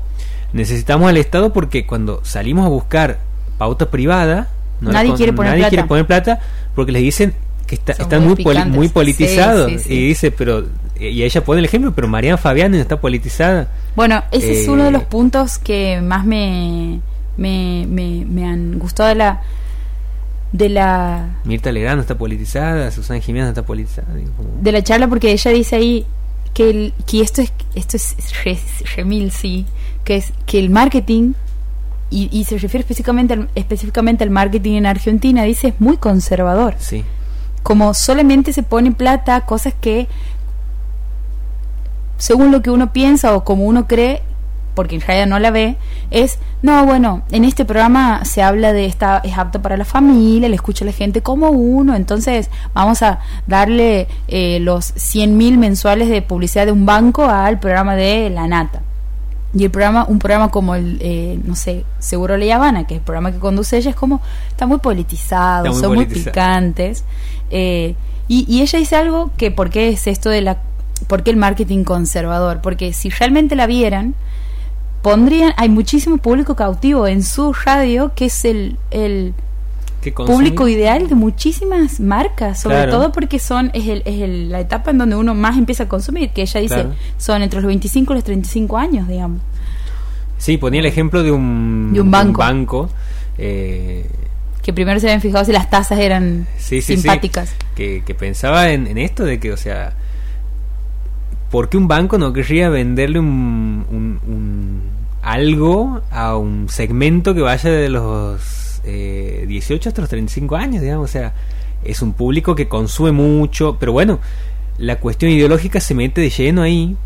[0.52, 3.18] necesitamos al Estado porque cuando salimos a buscar
[3.58, 4.48] pauta privada,
[4.80, 5.70] no Nadie la quiere poner nadie plata.
[5.70, 6.40] quiere poner plata
[6.74, 7.34] porque les dicen
[7.66, 9.70] que está- están muy muy, poli- muy politizados.
[9.70, 9.94] Sí, sí, sí.
[9.94, 10.64] Y dice, pero...
[11.10, 13.68] Y ella pone el ejemplo, pero Mariana Fabián está politizada.
[13.96, 17.00] Bueno, ese es Eh, uno de los puntos que más me,
[17.36, 19.42] me, me, me han gustado de la
[20.52, 24.14] de la Mirta Legrand está politizada, Susana Jiménez está politizada.
[24.14, 26.04] digo, como- de la charla porque ella dice ahí
[26.52, 28.58] que, el- que esto es esto es re-
[28.96, 29.64] remil sí
[30.04, 31.32] que es que el marketing
[32.10, 36.74] y, y se refiere específicamente al, específicamente al marketing en Argentina dice es muy conservador
[36.78, 37.02] Sí,
[37.62, 40.06] como solamente se pone plata cosas que
[42.22, 44.22] según lo que uno piensa o como uno cree
[44.74, 45.76] porque en realidad no la ve
[46.12, 50.48] es no bueno en este programa se habla de esta es apto para la familia
[50.48, 55.58] le escucha a la gente como uno entonces vamos a darle eh, los 100 mil
[55.58, 58.82] mensuales de publicidad de un banco al programa de la nata
[59.52, 63.00] y el programa, un programa como el, eh, no sé, Seguro La Habana, que es
[63.00, 67.04] el programa que conduce ella, es como, está muy politizado, Está muy son muy picantes.
[67.50, 67.94] eh,
[68.28, 70.56] y, y ella dice algo que, ¿por qué es esto de la,
[71.06, 72.60] por qué el marketing conservador?
[72.62, 74.14] Porque si realmente la vieran,
[75.02, 79.34] pondrían, hay muchísimo público cautivo en su radio, que es el, el
[80.26, 82.92] público ideal de muchísimas marcas, sobre Claro.
[82.92, 85.88] todo porque son es, el, es el- la etapa en donde uno más empieza a
[85.88, 86.94] consumir, que ella dice Claro.
[87.18, 89.40] son entre los 25 y los 35 años, digamos.
[90.38, 92.38] Sí, ponía el ejemplo de un, De un banco.
[92.40, 92.90] banco,
[93.38, 94.08] eh,
[94.60, 97.54] Que primero se habían fijado si las tasas eran sí, sí, sí, simpáticas.
[97.76, 99.94] que, que pensaba en, en esto de que, o sea,
[101.52, 104.80] ¿por qué un banco no querría venderle un,
[105.20, 111.10] algo a un segmento que vaya de los eh, 18 hasta los 35 años, digamos?
[111.10, 111.34] O sea,
[111.84, 114.18] es un público que consume mucho, pero bueno,
[114.78, 116.96] la cuestión ideológica se mete de lleno ahí.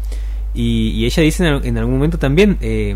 [0.55, 2.95] Y, ella dice en, en algún momento también, eh,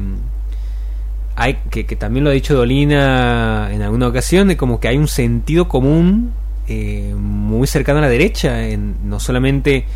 [1.35, 4.99] hay, que, que también lo ha dicho Dolina en alguna ocasión, de como que hay
[4.99, 6.31] un sentido común
[6.69, 9.87] eh, muy cercano a la derecha, en, no solamente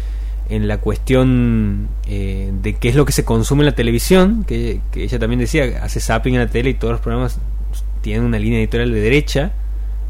[0.48, 4.80] en la cuestión eh, de qué es lo que se consume en la televisión, que,
[4.92, 7.38] que ella también decía, hace zapping en la tele y todos los programas
[8.02, 9.52] tienen una línea editorial de derecha,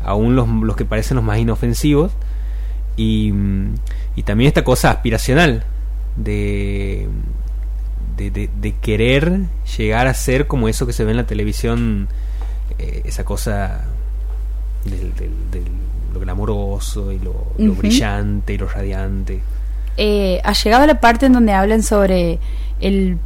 [0.04, 2.12] aún los, los que parecen los más inofensivos,
[2.96, 3.32] y,
[4.16, 5.64] y también esta cosa aspiracional
[6.16, 7.08] de,
[8.16, 9.40] de, de- de querer
[9.78, 12.08] llegar a ser como eso que se ve en la televisión,
[12.78, 13.84] eh, esa cosa
[14.84, 15.72] del, del- del-
[16.12, 19.40] lo glamoroso y lo, brillante y lo radiante.
[19.96, 22.38] Eh, ha llegado la parte en donde hablan sobre
[22.80, 23.18] el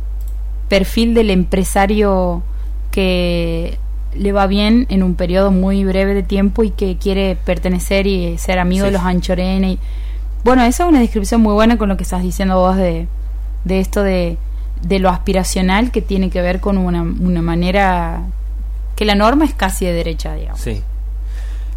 [0.69, 2.43] perfil del empresario
[2.91, 3.79] que
[4.15, 8.37] le va bien en un periodo muy breve de tiempo y que quiere pertenecer y
[8.39, 8.91] ser amigo Sí.
[8.91, 9.73] de los anchorenes.
[9.75, 9.79] y-
[10.45, 13.07] Bueno, esa es una descripción muy buena con lo que estás diciendo vos de,
[13.65, 14.39] de esto de,
[14.83, 18.23] de lo aspiracional que tiene que ver con una, una manera
[18.97, 20.61] que la norma es casi de derecha, digamos.
[20.61, 20.83] Sí.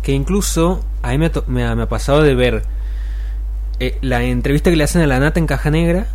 [0.04, 2.64] Que incluso a mí me ha, to- me ha- me ha pasado de ver
[3.82, 6.06] eh, la entrevista que le hacen a la Nata en Caja Negra,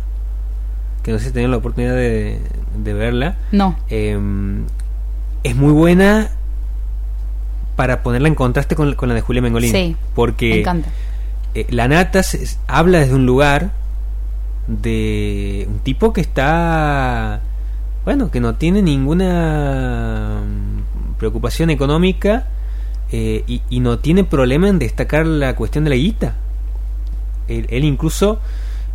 [1.03, 2.39] que no sé si tenían la oportunidad de,
[2.75, 3.35] de verla.
[3.51, 4.17] No, eh,
[5.43, 6.29] es muy buena
[7.75, 9.71] para ponerla en contraste con, con la de Julia Mengolini.
[9.71, 10.89] Sí, porque me encanta.
[11.53, 13.69] eh, la Nata se- habla desde un lugar
[14.67, 17.39] de un tipo que está,
[18.03, 22.47] bueno, que no tiene ninguna mm, preocupación económica
[23.11, 26.35] eh, y, no tiene problema en destacar la cuestión de la guita.
[27.47, 28.39] Él, incluso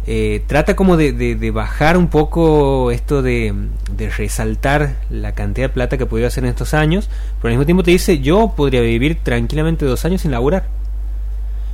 [0.07, 3.55] eh, trata como de, bajar un poco esto de,
[3.97, 7.09] de, resaltar la cantidad de plata que podía hacer en estos años,
[7.41, 10.67] pero al mismo tiempo te dice, yo podría vivir tranquilamente dos años sin laburar.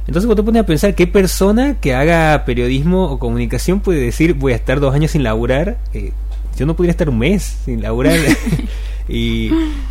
[0.09, 4.33] Entonces vos te pones a pensar qué persona que haga periodismo o comunicación puede decir
[4.33, 5.77] voy a estar dos años sin laburar.
[5.93, 6.13] Eh,
[6.57, 8.19] yo no podría estar un mes sin laburar
[9.09, 9.51] y,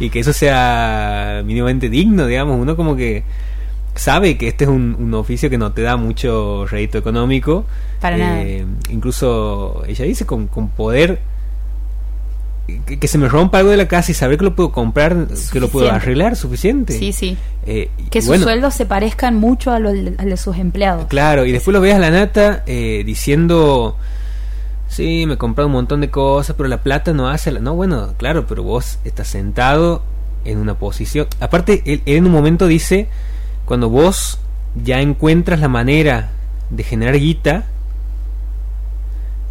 [0.09, 2.59] que eso sea mínimamente digno, digamos.
[2.59, 3.23] Uno como que
[3.99, 7.65] sabe que este es un, oficio que no te da mucho rédito económico.
[7.99, 8.43] Para nada.
[8.43, 11.19] Eh, incluso ella dice con, con poder
[12.99, 15.59] que, se me rompa algo de la casa y saber que lo puedo comprar, que
[15.59, 16.97] lo puedo arreglar, suficiente.
[16.97, 17.37] Sí, sí.
[17.65, 21.05] Eh, que sus sueldos se parezcan mucho a los de sus empleados.
[21.07, 23.95] Claro, y después lo veas a la nata eh, diciendo,
[24.89, 27.51] sí, me he comprado un montón de cosas, pero la plata no hace...
[27.51, 27.59] La...
[27.59, 30.03] No, bueno, claro, pero vos estás sentado
[30.43, 31.27] en una posición...
[31.39, 33.07] Aparte, él en un momento dice,
[33.67, 34.39] cuando vos
[34.81, 36.29] ya encuentras la manera
[36.69, 37.65] de generar guita,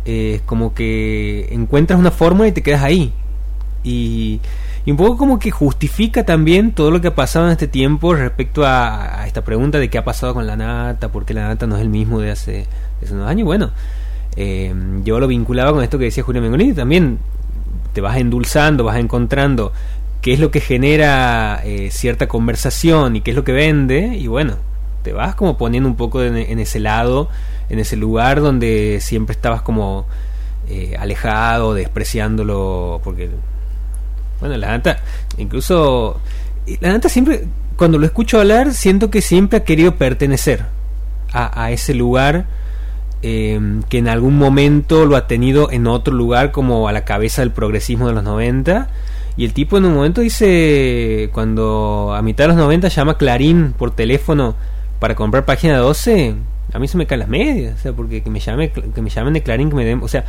[0.07, 3.13] eh, como que encuentras una fórmula y te quedas ahí.
[3.85, 4.41] Y,
[4.87, 8.65] un poco como que justifica también todo lo que ha pasado en este tiempo respecto
[8.65, 11.75] a, esta pregunta de qué ha pasado con la nata, por qué la nata no
[11.75, 12.67] es el mismo de hace,
[13.11, 13.45] unos años.
[13.45, 13.71] Bueno,
[14.37, 14.73] eh,
[15.05, 17.19] yo lo vinculaba con esto que decía Julio Mengolini, también
[17.93, 19.73] te vas endulzando, vas encontrando
[20.27, 24.27] qué es lo que genera eh, cierta conversación y qué es lo que vende, y
[24.27, 24.57] bueno,
[25.05, 27.29] te vas como poniendo un poco en ese lado
[27.69, 30.07] en ese lugar donde siempre estabas como
[30.69, 33.31] eh, alejado, despreciándolo, porque,
[34.41, 34.99] bueno, la Nata,
[35.39, 36.21] incluso,
[36.81, 40.65] la Nata siempre, cuando lo escucho hablar, siento que siempre ha querido pertenecer
[41.33, 42.47] a, ese lugar.
[43.23, 43.59] Eh,
[43.89, 47.51] que en algún momento lo ha tenido en otro lugar como a la cabeza del
[47.51, 48.89] progresismo de los 90
[49.37, 53.75] y el tipo en un momento dice cuando a mitad de los 90 llama Clarín
[53.77, 54.55] por teléfono
[54.99, 56.35] para comprar página 12
[56.73, 59.11] a mí se me caen las medias, o sea, porque que me llame, que me
[59.11, 60.25] llamen de Clarín, que me den, o sea,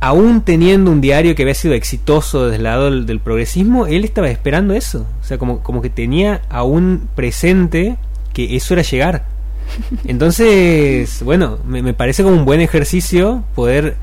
[0.00, 4.28] aún teniendo un diario que había sido exitoso desde el lado del, progresismo, él estaba
[4.28, 7.96] esperando eso, o sea, como, como que tenía aún presente
[8.32, 9.24] que eso era llegar.
[10.06, 13.96] Entonces, bueno, me, parece como un buen ejercicio poder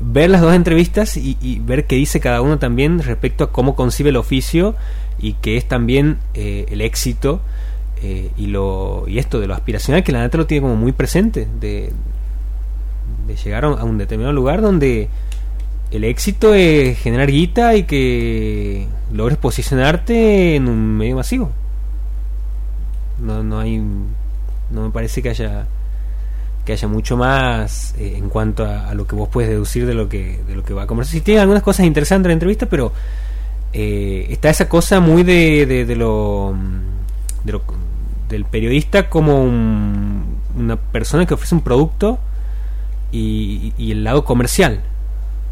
[0.00, 4.10] ver las dos entrevistas y, ver qué dice cada uno también respecto a cómo concibe
[4.10, 4.74] el oficio
[5.18, 7.40] y qué es también eh, el éxito
[8.02, 10.92] eh, y lo y esto de lo aspiracional que la nata lo tiene como muy
[10.92, 11.92] presente de,
[13.26, 15.08] de llegar a un determinado lugar donde
[15.90, 21.50] el éxito es generar guita y que logres posicionarte en un medio masivo.
[23.18, 25.66] No no hay no me parece que haya
[26.66, 30.08] que haya mucho más eh, en cuanto a, lo que vos puedes deducir de lo
[30.08, 31.12] que de lo que va a conversar.
[31.12, 32.92] Si tiene algunas cosas interesantes en la entrevista, pero
[33.72, 36.54] eh, está esa cosa muy de, de, de lo
[37.44, 37.62] de lo
[38.28, 42.18] del periodista como una persona que ofrece un producto
[43.12, 44.80] y, el lado comercial,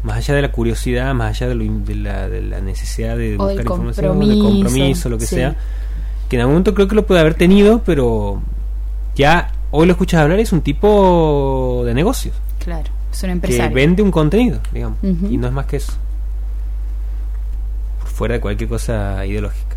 [0.03, 5.09] más allá de la curiosidad, más allá de, la, necesidad de buscar información, de compromiso,
[5.09, 5.55] lo que sea,
[6.27, 8.41] que en algún momento creo que lo puede haber tenido, pero
[9.15, 12.35] ya hoy lo escuchas hablar, es un tipo de negocios.
[12.59, 13.69] Claro, es un empresario.
[13.69, 15.93] Que vende un contenido, digamos, y no es más que eso.
[17.99, 19.75] Por fuera de cualquier cosa ideológica.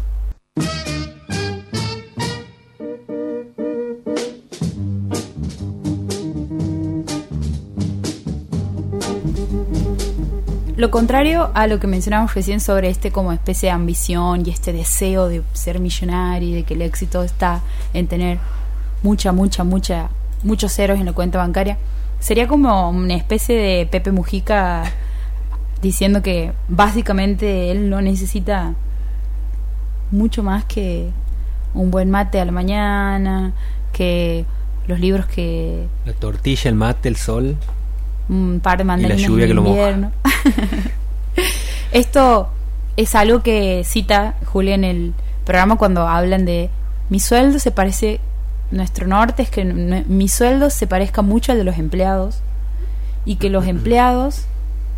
[10.76, 14.72] Lo contrario a lo que mencionamos recién sobre este como especie de ambición y este
[14.72, 17.62] deseo de ser millonario y de que el éxito está
[17.94, 18.38] en tener
[19.02, 20.08] mucha, mucha, mucha,
[20.42, 21.78] muchos ceros en la cuenta bancaria,
[22.20, 24.84] sería como una especie de Pepe Mujica
[25.82, 28.74] diciendo que básicamente él no necesita
[30.10, 31.10] mucho más que
[31.74, 33.52] un buen mate a la mañana,
[33.92, 34.44] que
[34.86, 35.86] los libros que...
[36.04, 37.56] La tortilla, el mate, el sol.
[38.28, 40.12] un par de mandarinas en invierno.
[41.92, 42.48] Esto
[42.96, 46.68] es algo que cita Julia en el programa cuando hablan de
[47.10, 48.20] mi sueldo se parece
[48.70, 52.40] nuestro norte es que mi sueldo se parezca mucho al de los empleados
[53.24, 54.46] y que los empleados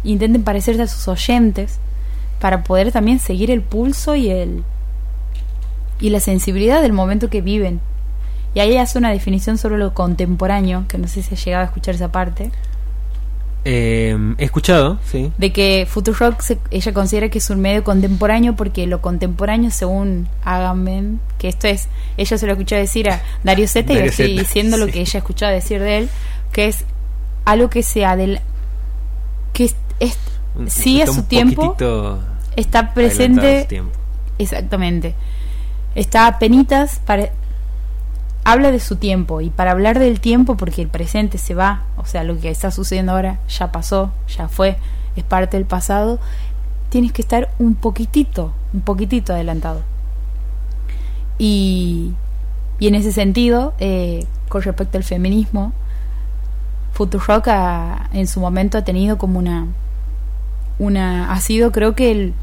[0.04, 1.78] intenten parecerse a sus oyentes
[2.40, 4.64] para poder también seguir el pulso y el
[6.00, 7.80] y la sensibilidad del momento que viven.
[8.54, 11.66] Y ahí hace una definición sobre lo contemporáneo, que no sé si ha llegado a
[11.66, 12.50] escuchar esa parte.
[13.64, 15.32] Eh, he escuchado, sí.
[15.36, 21.20] De que Futurock ella considera que es un medio contemporáneo porque lo contemporáneo, según Agamben,
[21.38, 24.76] que esto es, ella se lo escuchó decir a Dario Zeta y yo estoy diciendo
[24.76, 26.08] lo que ella escuchó decir de él,
[26.52, 26.84] que es
[27.44, 28.40] algo que sea del
[29.52, 30.16] que es, es
[30.68, 31.76] sí a su tiempo
[32.56, 33.66] está presente
[34.38, 35.14] exactamente.
[35.94, 37.30] Está a penitas para
[38.52, 42.04] habla de su tiempo y para hablar del tiempo porque el presente se va o
[42.04, 44.76] sea lo que está sucediendo ahora ya pasó ya fue
[45.16, 46.18] es parte del pasado
[46.88, 49.82] tienes que estar un poquitito un poquitito adelantado.
[51.38, 52.12] Y,
[52.78, 55.72] y en ese sentido eh, con respecto al feminismo
[56.92, 57.48] Futurock
[58.12, 59.66] en su momento ha tenido como una
[60.78, 62.34] una ha sido creo que el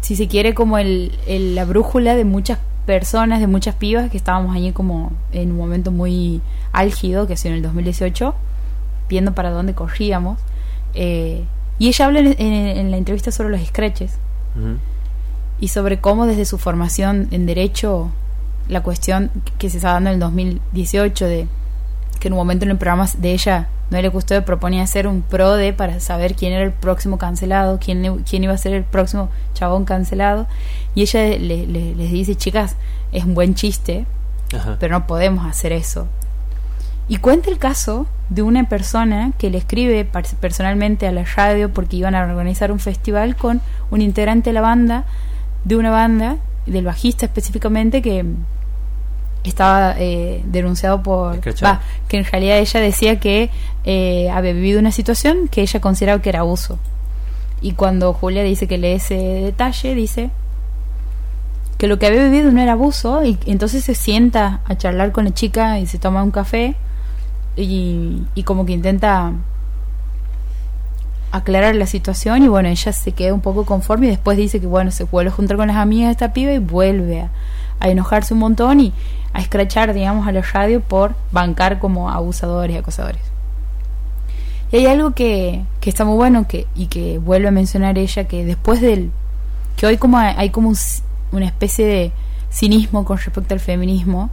[0.00, 4.54] si se quiere como el, la brújula de muchas personas de muchas pibas que estábamos
[4.54, 6.40] allí como en un momento muy
[6.72, 8.34] álgido que ha sido en el 2018
[9.08, 10.38] viendo para dónde corríamos
[10.94, 11.44] eh,
[11.78, 14.18] y ella habla en, la entrevista sobre los scratches
[15.60, 18.10] y sobre cómo desde su formación en derecho
[18.68, 21.48] la cuestión que se está dando en el 2018 de
[22.18, 25.54] que en un momento en el programa de ella Noelia Custodio proponía hacer un pro
[25.54, 29.30] de para saber quién era el próximo cancelado, quién, quién iba a ser el próximo
[29.54, 30.46] chabón cancelado.
[30.94, 32.76] Y ella les dice, chicas,
[33.12, 34.06] es un buen chiste,
[34.80, 36.08] pero no podemos hacer eso.
[37.08, 40.04] Y cuenta el caso de una persona que le escribe
[40.40, 44.62] personalmente a la radio porque iban a organizar un festival con un integrante de la
[44.62, 45.04] banda,
[45.62, 48.24] de una banda, del bajista específicamente, que
[49.48, 53.50] estaba eh, denunciado por que en realidad ella decía que
[53.84, 56.78] eh, había vivido una situación que ella consideraba que era abuso.
[57.60, 60.30] Y cuando Julia dice que lee ese detalle dice
[61.78, 65.24] que lo que había vivido no era abuso y entonces se sienta a charlar con
[65.24, 66.74] la chica y se toma un café
[67.56, 69.32] y, y como que intenta
[71.32, 74.66] aclarar la situación y bueno ella se queda un poco conforme y después dice que
[74.66, 77.30] bueno se vuelve a juntar con las amigas de esta piba y vuelve a,
[77.80, 78.92] a enojarse un montón y
[79.36, 83.20] a escrachar, digamos, a la radio por bancar como abusadores y acosadores.
[84.72, 88.24] Y hay algo que, que está muy bueno que, y que vuelve a mencionar ella,
[88.24, 89.10] que después del...
[89.76, 90.72] que hoy como hay, como
[91.32, 92.12] una especie de
[92.50, 94.30] cinismo con respecto al feminismo,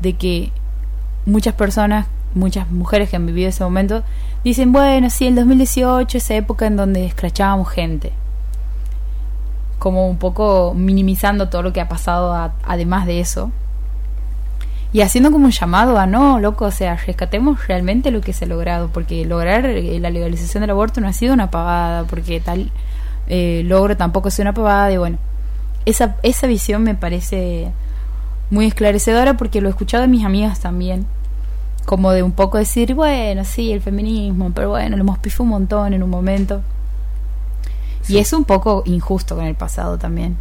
[0.00, 0.52] de que
[1.24, 4.04] muchas personas, muchas mujeres que han vivido ese momento,
[4.44, 8.12] dicen, bueno, sí, el 2018, esa época en donde escrachábamos gente
[9.80, 13.50] como un poco minimizando todo lo que ha pasado además de eso.
[14.96, 18.46] Y haciendo como un llamado a no, loco, o sea, rescatemos realmente lo que se
[18.46, 22.40] ha logrado, porque lograr eh, la legalización del aborto no ha sido una pavada, porque
[22.40, 22.72] tal
[23.28, 25.18] eh, logro tampoco ha sido una pavada, y bueno,
[25.84, 27.72] esa, esa visión me parece
[28.48, 31.04] muy esclarecedora porque lo he escuchado de mis amigas también,
[31.84, 35.50] como de un poco decir, bueno, sí, el feminismo, pero bueno, lo hemos pifado un
[35.50, 36.62] montón en un momento.
[38.08, 40.38] Y es un poco injusto con el pasado también.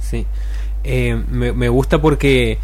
[0.00, 0.26] Sí.
[0.84, 2.60] Eh, me, gusta porque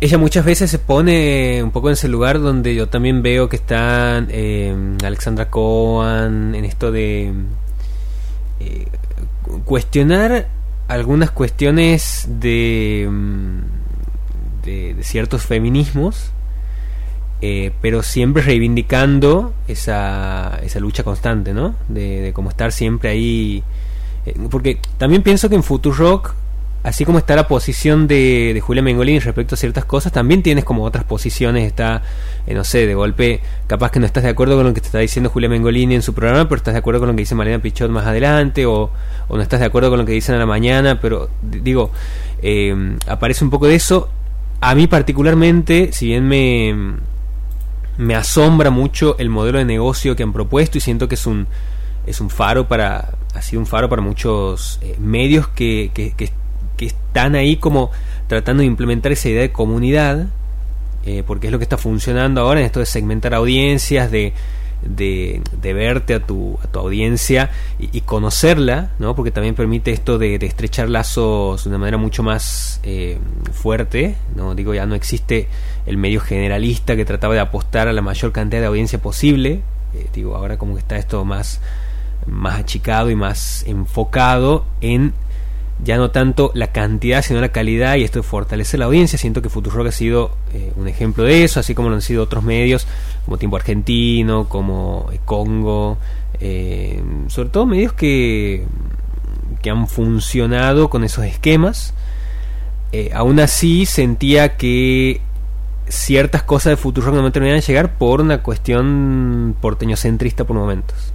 [0.00, 3.56] ella muchas veces se pone un poco en ese lugar donde yo también veo que
[3.56, 7.32] están eh, Alexandra Cohen en esto de
[8.60, 8.86] eh,
[9.64, 10.48] cuestionar
[10.88, 13.60] algunas cuestiones de, mm,
[14.64, 16.32] de ciertos feminismos
[17.42, 21.74] eh, pero siempre reivindicando esa, esa lucha constante, ¿no?
[21.88, 23.62] De, de como estar siempre ahí.
[24.26, 26.34] Eh, porque también pienso que en Rock
[26.82, 30.64] así como está la posición de, de Julia Mengolini respecto a ciertas cosas, también tienes
[30.64, 31.66] como otras posiciones.
[31.66, 32.02] Está,
[32.46, 34.86] eh, no sé, de golpe, capaz que no estás de acuerdo con lo que te
[34.86, 37.34] está diciendo Julia Mengolini en su programa, pero estás de acuerdo con lo que dice
[37.34, 38.90] Mariana Pichot más adelante, o,
[39.28, 41.90] no estás de acuerdo con lo que dicen a la mañana, pero digo,
[43.06, 44.08] aparece un poco de eso.
[44.62, 47.00] A mí particularmente, si bien me
[48.00, 51.46] me asombra mucho el modelo de negocio que han propuesto y siento que es un
[52.06, 56.30] es un faro para ha sido un faro para muchos eh, medios que, que,
[56.86, 57.90] están ahí como
[58.26, 60.26] tratando de implementar esa idea de comunidad
[61.04, 64.32] eh, porque es lo que está funcionando ahora en esto de segmentar audiencias de
[64.82, 69.14] de, de, verte a tu, a tu audiencia y, conocerla, ¿no?
[69.14, 73.18] porque también permite esto de, estrechar lazos de una manera mucho más eh,
[73.52, 74.16] fuerte.
[74.34, 74.54] ¿no?
[74.54, 75.48] Digo, ya no existe
[75.86, 79.60] el medio generalista que trataba de apostar a la mayor cantidad de audiencia posible.
[79.94, 81.60] Eh, digo, ahora como que está esto más,
[82.26, 85.12] más achicado y más enfocado en
[85.84, 89.18] ya no tanto la cantidad sino la calidad y esto fortalece la audiencia.
[89.18, 92.22] Siento que Futurock ha sido eh, un ejemplo de eso así como lo han sido
[92.22, 92.86] otros medios
[93.24, 95.98] como Tiempo Argentino como eh, Congo
[96.40, 98.64] eh, sobre todo medios que
[99.62, 101.94] que han funcionado con esos esquemas.
[103.14, 105.20] Aún así sentía que
[105.86, 110.56] ciertas cosas de Futurock no me terminaban de llegar por una cuestión porteño centrista por
[110.56, 111.12] momentos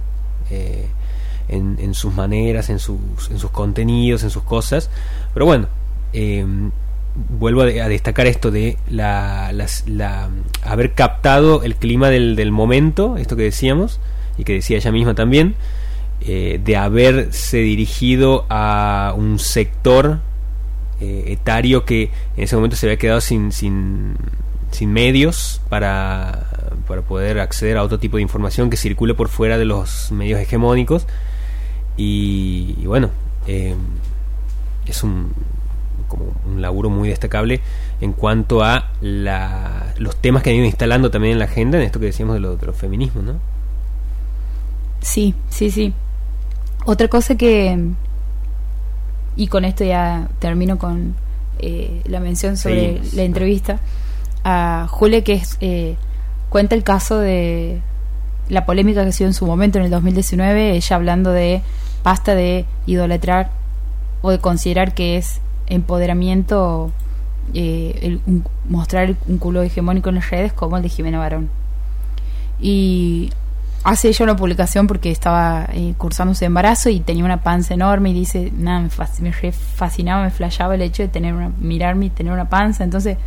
[1.48, 2.98] en, sus maneras, en sus,
[3.30, 4.90] en sus contenidos, en sus cosas.
[5.34, 5.68] Pero bueno,
[6.12, 6.70] em,
[7.30, 9.52] vuelvo a, destacar esto de la,
[9.86, 10.28] la,
[10.62, 14.00] haber captado el clima del, del, momento, esto que decíamos,
[14.38, 15.54] y que decía ella misma también,
[16.22, 20.20] eh, de haberse dirigido a un sector
[21.00, 24.16] eh, etario que en ese momento se había quedado sin, sin,
[24.70, 26.46] sin medios para,
[26.88, 30.40] para poder acceder a otro tipo de información que circule por fuera de los medios
[30.40, 31.06] hegemónicos.
[31.96, 33.10] Y, bueno,
[33.46, 33.74] eh,
[34.86, 35.32] es un,
[36.08, 37.60] como un laburo muy destacable
[38.00, 41.84] en cuanto a la, los temas que han ido instalando también en la agenda, en
[41.84, 43.34] esto que decíamos de, lo, de los feminismos, ¿no?
[45.00, 45.94] Sí, sí, sí.
[46.84, 47.78] Otra cosa que,
[49.36, 51.14] y con esto ya termino con
[51.58, 53.80] eh, la mención sobre la entrevista,
[54.44, 55.96] a Julia que es, eh,
[56.48, 57.80] cuenta el caso de
[58.48, 61.62] la polémica que ha sido en su momento, en el 2019, ella hablando de
[62.06, 63.50] basta de idolatrar
[64.22, 66.92] o de considerar que es empoderamiento
[67.52, 71.50] eh, el, mostrar un culo hegemónico en las redes como el de Jimena Barón.
[72.60, 73.32] Y
[73.82, 78.10] hace ella una publicación porque estaba eh, cursando su embarazo y tenía una panza enorme
[78.10, 78.88] y dice, nada,
[79.20, 82.84] me, fascinaba, me flashaba el hecho de tener una, mirarme y tener una panza.
[82.84, 83.18] Entonces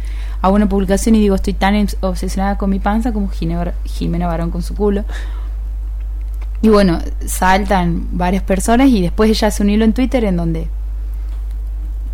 [0.42, 4.62] hago una publicación y digo, estoy tan obsesionada con mi panza como Jimena Barón con
[4.62, 5.04] su culo.
[6.62, 10.68] Y bueno, saltan varias personas y después ella hace un hilo en Twitter en donde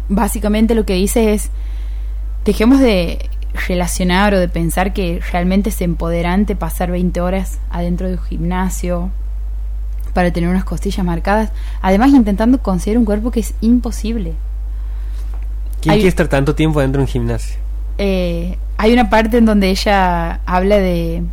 [0.07, 1.49] básicamente lo que dice es,
[2.45, 3.29] dejemos de
[3.67, 9.09] relacionar o de pensar que realmente es empoderante pasar 20 horas adentro de un gimnasio
[10.13, 14.33] para tener unas costillas marcadas, además intentando conseguir un cuerpo que es imposible.
[15.81, 17.57] ¿Quién quiere estar tanto tiempo adentro de un gimnasio?
[17.97, 21.23] Eh, hay una parte en donde ella habla de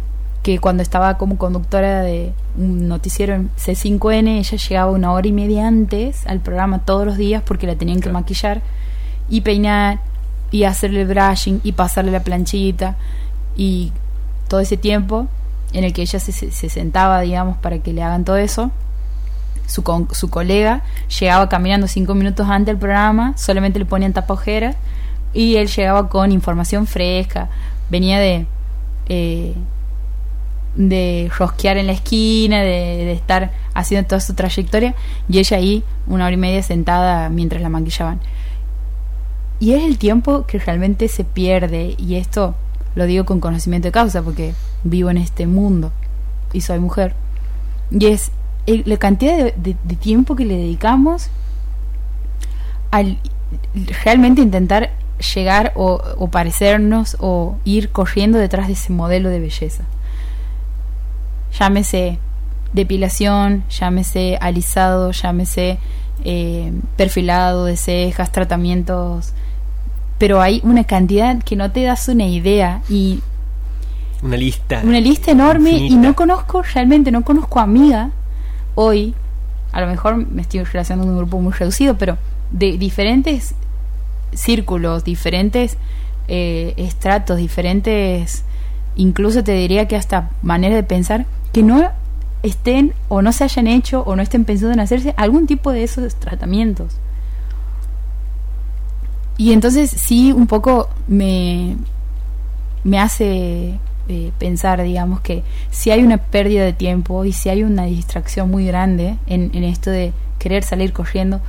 [0.43, 5.33] que cuando estaba como conductora de un noticiero en C5N, ella llegaba una hora y
[5.33, 8.61] media antes al programa todos los días porque la tenían que maquillar
[9.29, 10.01] y peinar
[10.51, 12.97] y hacerle brushing y pasarle la planchita
[13.57, 13.93] y
[14.49, 15.29] todo ese tiempo
[15.73, 18.71] en el que ella se, se sentaba, digamos, para que le hagan todo eso.
[19.67, 20.83] Su, su colega
[21.21, 24.77] llegaba caminando cinco minutos antes del programa, solamente le ponían tapajeras
[25.33, 27.49] y él llegaba con información fresca,
[27.89, 28.47] venía de...
[29.09, 29.55] Eh,
[30.75, 34.95] de rosquear en la esquina, de, estar haciendo toda su trayectoria,
[35.29, 38.21] y ella ahí una hora y media sentada mientras la maquillaban.
[39.61, 42.55] Y es el tiempo que realmente se pierde, y esto
[42.95, 44.55] lo digo con conocimiento de causa, porque
[44.85, 45.93] vivo en este mundo
[46.53, 47.15] y soy mujer.
[47.91, 48.33] Y es
[48.67, 51.29] la cantidad de, tiempo que le dedicamos
[52.91, 53.19] al
[54.03, 54.91] realmente intentar
[55.35, 59.85] llegar o, o parecernos o ir corriendo detrás de ese modelo de belleza
[61.59, 62.19] llámese
[62.73, 65.79] depilación, llámese alisado, llámese
[66.25, 69.33] eh, perfilado de cejas, tratamientos,
[70.19, 73.21] pero hay una cantidad que no te das una idea y
[74.23, 74.81] una lista.
[74.85, 78.11] una lista enorme y no conozco realmente no conozco amiga
[78.77, 79.17] hoy
[79.73, 82.19] a lo mejor me estoy relacionando con un grupo muy reducido pero
[82.53, 83.57] de diferentes
[84.33, 85.77] círculos diferentes
[86.29, 88.45] eh, estratos diferentes
[88.95, 91.91] incluso te diría que hasta manera de pensar que no
[92.43, 95.85] estén o no se hayan hecho o no estén pensando en hacerse algún tipo de
[95.85, 96.97] esos tratamientos.
[99.37, 101.77] Y entonces sí, un poco me,
[102.85, 103.79] me hace
[104.09, 108.51] eh, pensar, digamos, que si hay una pérdida de tiempo y si hay una distracción
[108.51, 111.41] muy grande en, en esto de querer salir corriendo,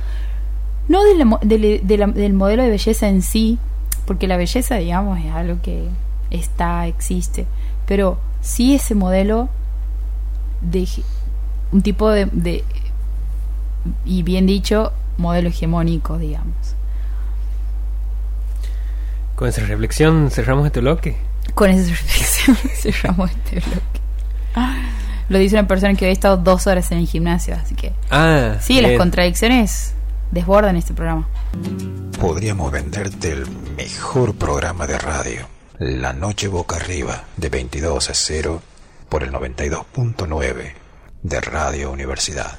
[0.88, 3.58] no del modelo de belleza en sí,
[4.06, 5.88] porque la belleza, digamos, es algo que
[6.30, 7.46] está, existe,
[7.86, 9.48] pero sí ese modelo
[10.70, 10.88] de
[11.72, 12.64] un tipo de,
[14.04, 16.74] y bien dicho, modelo hegemónico, digamos.
[19.34, 21.16] Con esa reflexión cerramos este bloque.
[21.54, 24.00] Con esa reflexión cerramos este bloque.
[25.28, 27.92] Lo dice una persona que hoy ha estado dos horas en el gimnasio, así que...
[28.10, 29.94] Ah, sí, las contradicciones
[30.30, 31.26] desbordan este programa.
[32.20, 33.46] Podríamos venderte el
[33.76, 35.46] mejor programa de radio.
[35.78, 38.62] La Noche Boca Arriba, de 22 a 0
[39.08, 40.72] por el 92.9
[41.22, 42.58] de Radio Universidad.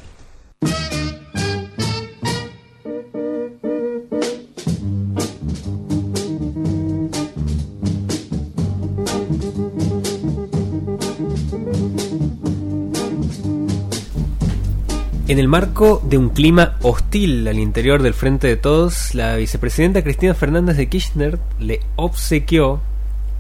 [15.28, 20.04] En el marco de un clima hostil al interior del Frente de Todos, la vicepresidenta
[20.04, 22.80] Cristina Fernández de Kirchner le obsequió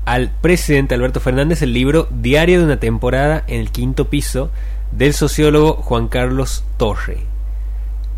[0.05, 4.51] al presidente Alberto Fernández el libro Diario de una temporada en el quinto piso
[4.91, 7.17] del sociólogo Juan Carlos Torre.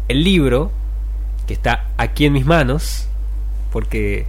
[0.09, 0.71] El libro,
[1.47, 3.07] que está aquí en mis manos,
[3.71, 4.25] porque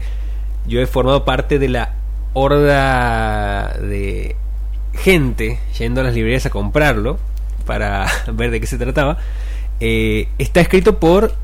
[0.67, 1.95] yo he formado parte de la
[2.33, 4.37] horda de
[4.95, 7.19] gente yendo a las librerías a comprarlo
[7.67, 9.19] para ver de qué se trataba.
[9.81, 11.35] Eh, está escrito por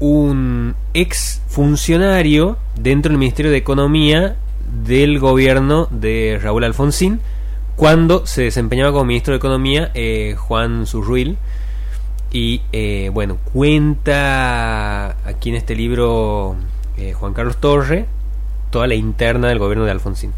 [0.00, 4.36] un ex funcionario dentro del Ministerio de Economía
[4.84, 7.20] del gobierno de Raúl Alfonsín
[7.76, 11.38] cuando se desempeñaba como ministro de Economía eh, Juan Surruil
[12.32, 16.56] y eh, bueno cuenta aquí en este libro
[17.18, 18.06] Juan Carlos Torre
[18.70, 20.32] toda la interna del gobierno de Alfonsín.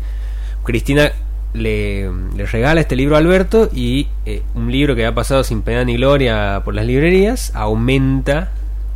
[0.64, 1.12] Cristina
[1.54, 2.10] le,
[2.50, 5.96] regala este libro a Alberto y eh, un libro que ha pasado sin pena ni
[5.96, 8.50] gloria por las librerías aumenta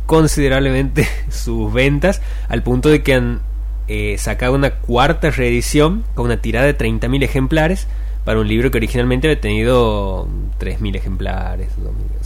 [0.05, 3.41] considerablemente sus ventas al punto de que han
[3.87, 7.87] eh, sacado una cuarta reedición con una tirada de 30.000 ejemplares
[8.25, 10.27] para un libro que originalmente había tenido
[10.59, 11.69] 3.000 ejemplares.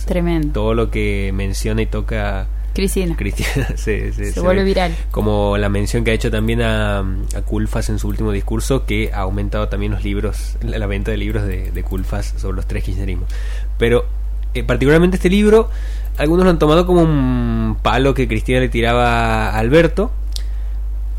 [0.06, 0.54] Tremendo.
[0.54, 3.16] Todo lo que menciona y toca Cristina.
[3.16, 4.96] Cristina se, vuelve viral.
[5.12, 9.12] Como la mención que ha hecho también a, a, Culfas en su último discurso, que
[9.14, 12.84] ha aumentado también los libros, la, venta de libros de, de, Culfas sobre los tres
[12.84, 13.30] kirchnerismos.
[13.78, 14.06] Pero
[14.54, 15.70] eh, particularmente este libro,
[16.18, 20.12] algunos lo han tomado como un palo que Cristina le tiraba a Alberto,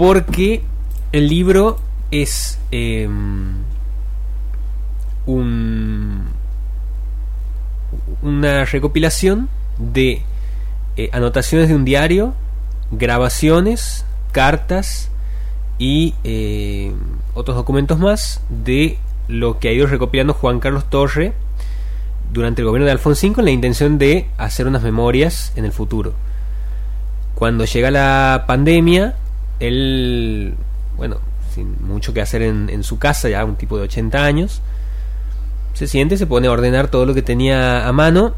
[0.02, 0.64] porque
[1.12, 1.78] el libro
[2.10, 3.52] es em,
[5.26, 6.24] un,
[8.20, 9.48] una recopilación
[9.78, 10.22] de
[10.96, 12.34] eh, anotaciones de un diario,
[12.90, 15.08] grabaciones, cartas
[15.78, 16.92] y eh,
[17.34, 18.98] otros documentos más de
[19.28, 21.32] lo que ha ido recopilando Juan Carlos Torre
[22.32, 26.12] durante el gobierno de Alfonsín con la intención de hacer unas memorias en el futuro.
[27.36, 29.14] Cuando llega la pandemia,
[29.62, 30.54] él,
[30.96, 31.18] bueno,
[31.54, 34.62] sin mucho que hacer en, en su casa, ya un tipo de 80 años,
[35.74, 38.34] se siente, se pone a ordenar todo lo que tenía a mano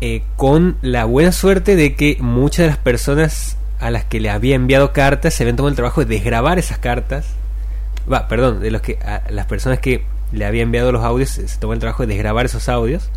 [0.00, 4.30] eh, con la buena suerte de que muchas de las personas a las que le
[4.30, 7.26] había enviado cartas se habían tomado el trabajo de desgrabar esas cartas.
[8.12, 11.58] Va, perdón, de los que a las personas que le había enviado los audios se
[11.58, 13.10] tomó el trabajo de desgrabar esos audios.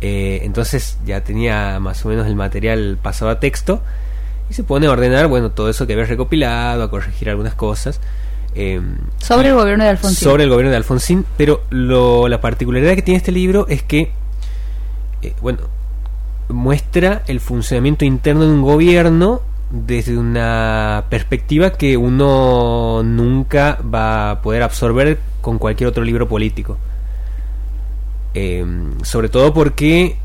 [0.00, 3.80] Eh, entonces ya tenía más o menos el material pasado a texto
[4.52, 8.00] y se pone a ordenar, bueno, todo eso que había recopilado, a corregir algunas cosas.
[8.54, 8.82] Eh,
[9.16, 10.28] sobre el gobierno de Alfonsín.
[10.28, 14.12] Sobre el gobierno de Alfonsín, pero lo, la particularidad que tiene este libro es que,
[15.40, 15.60] bueno,
[16.50, 19.40] muestra el funcionamiento interno de un gobierno
[19.70, 26.76] desde una perspectiva que uno nunca va a poder absorber con cualquier otro libro político.
[28.34, 30.18] Em, sobre todo porque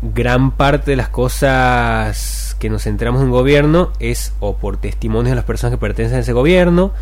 [0.00, 5.36] gran parte de las cosas que nos enteramos en gobierno es o por testimonios de
[5.36, 6.92] las personas que pertenecen a ese gobierno,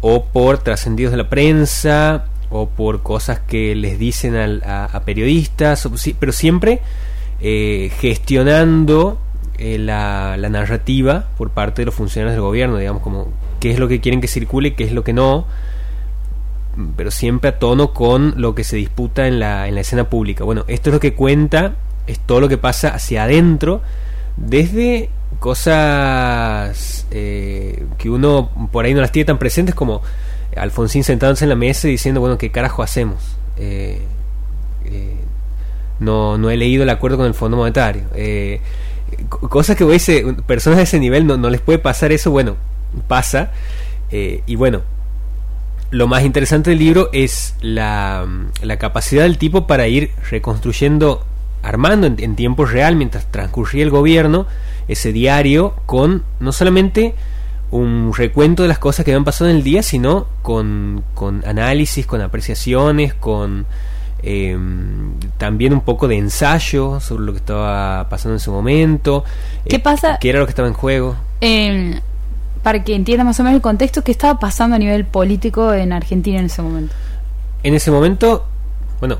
[0.00, 6.32] o por trascendidos de la prensa, o por cosas que les dicen a, periodistas, pero
[6.32, 6.80] siempre
[7.40, 9.18] eh, gestionando
[9.58, 13.28] eh, la, narrativa por parte de los funcionarios del gobierno, digamos, como
[13.60, 15.46] qué es lo que quieren que circule qué es lo que no,
[16.96, 20.44] pero siempre a tono con lo que se disputa en la, en la escena pública.
[20.44, 21.74] Bueno, esto es lo que cuenta,
[22.06, 23.82] es todo lo que pasa hacia adentro,
[24.46, 25.10] desde
[25.40, 30.02] cosas eh, que uno por ahí no las tiene tan presentes como
[30.56, 33.36] Alfonsín sentándose en la mesa y diciendo, bueno, ¿qué carajo hacemos?
[33.56, 34.00] Eh,
[36.00, 38.04] no, no he leído el acuerdo con el Fondo Monetario.
[38.14, 38.60] Eh,
[39.28, 42.56] cosas que ese, personas de ese nivel no, no, les puede pasar eso, bueno,
[43.06, 43.50] pasa.
[44.10, 44.82] Eh, y bueno,
[45.90, 48.26] lo más interesante del libro es la,
[48.62, 51.24] la capacidad del tipo para ir reconstruyendo,
[51.62, 54.46] armando en, tiempo real, mientras transcurría el gobierno,
[54.88, 57.14] ese diario con no solamente
[57.70, 62.06] un recuento de las cosas que habían pasado en el día, sino con, con análisis,
[62.06, 63.66] con apreciaciones, con
[64.22, 64.58] eh,
[65.36, 69.24] también un poco de ensayo sobre lo que estaba pasando en ese momento.
[69.68, 70.18] ¿Qué eh, pasa?
[70.20, 71.16] ¿Qué era lo que estaba en juego?
[71.40, 72.00] Eh,
[72.62, 75.92] para que entienda más o menos el contexto, ¿qué estaba pasando a nivel político en
[75.92, 76.94] Argentina en ese momento?
[77.62, 78.46] En ese momento,
[79.00, 79.18] bueno,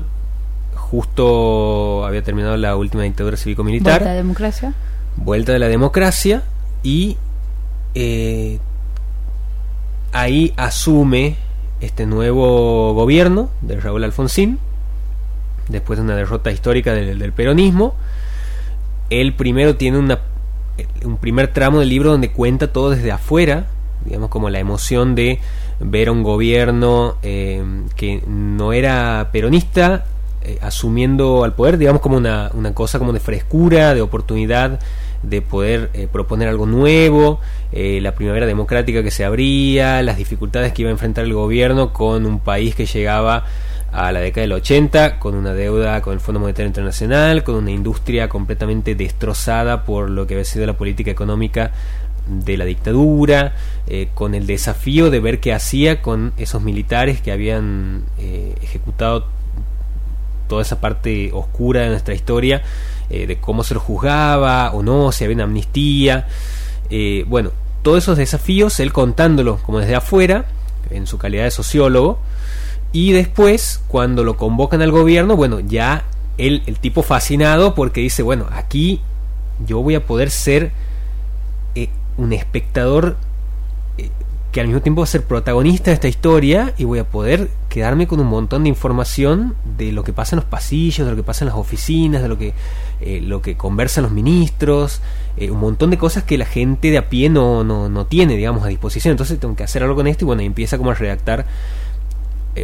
[0.89, 3.99] justo había terminado la última dictadura cívico-militar.
[3.99, 4.73] Vuelta de la democracia.
[5.17, 6.43] Vuelta de la democracia
[6.81, 7.17] y
[7.93, 8.59] eh,
[10.11, 11.35] ahí asume
[11.81, 14.59] este nuevo gobierno de Raúl Alfonsín
[15.67, 17.93] después de una derrota histórica del, peronismo.
[19.11, 20.19] Él primero tiene una,
[21.03, 23.67] un primer tramo del libro donde cuenta todo desde afuera,
[24.05, 25.39] digamos como la emoción de
[25.79, 27.63] ver a un gobierno eh,
[27.95, 30.05] que no era peronista
[30.41, 34.79] eh, asumiendo al poder, digamos como una, una, cosa como de frescura, de oportunidad
[35.23, 40.81] de poder eh, proponer algo nuevo, la primavera democrática que se abría, las dificultades que
[40.81, 43.43] iba a enfrentar el gobierno con un país que llegaba
[43.91, 47.71] a la década del 80 con una deuda con el Fondo Monetario Internacional, con una
[47.71, 51.71] industria completamente destrozada por lo que había sido la política económica
[52.27, 53.55] de la dictadura,
[53.87, 59.25] eh, con el desafío de ver qué hacía con esos militares que habían eh, ejecutado
[60.49, 62.61] toda esa parte oscura de nuestra historia,
[63.09, 66.27] eh, de cómo se lo juzgaba o no, si había una amnistía.
[67.27, 67.51] bueno,
[67.83, 70.45] todos esos desafíos, él contándolo como desde afuera,
[70.89, 72.19] en su calidad de sociólogo,
[72.91, 76.03] y después, cuando lo convocan al gobierno, bueno, ya
[76.37, 78.99] él, el tipo fascinado porque dice, bueno, aquí
[79.65, 80.71] yo voy a poder ser
[82.19, 83.28] un espectador eh,
[84.51, 87.49] que al mismo tiempo va a ser protagonista de esta historia y voy a poder
[87.69, 91.15] quedarme con un montón de información de lo que pasa en los pasillos, de lo
[91.15, 92.53] que pasa en las oficinas, de lo que,
[93.01, 95.01] eh, lo que conversan los ministros,
[95.37, 98.35] eh, un montón de cosas que la gente de a pie no, no, no, tiene,
[98.35, 99.11] digamos, a disposición.
[99.11, 101.45] Entonces tengo que hacer algo con esto y bueno, empieza como a redactar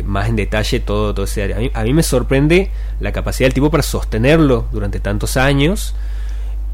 [0.03, 1.57] más en detalle todo, todo ese área.
[1.57, 5.95] A mí, a mí me sorprende la capacidad del tipo para sostenerlo durante tantos años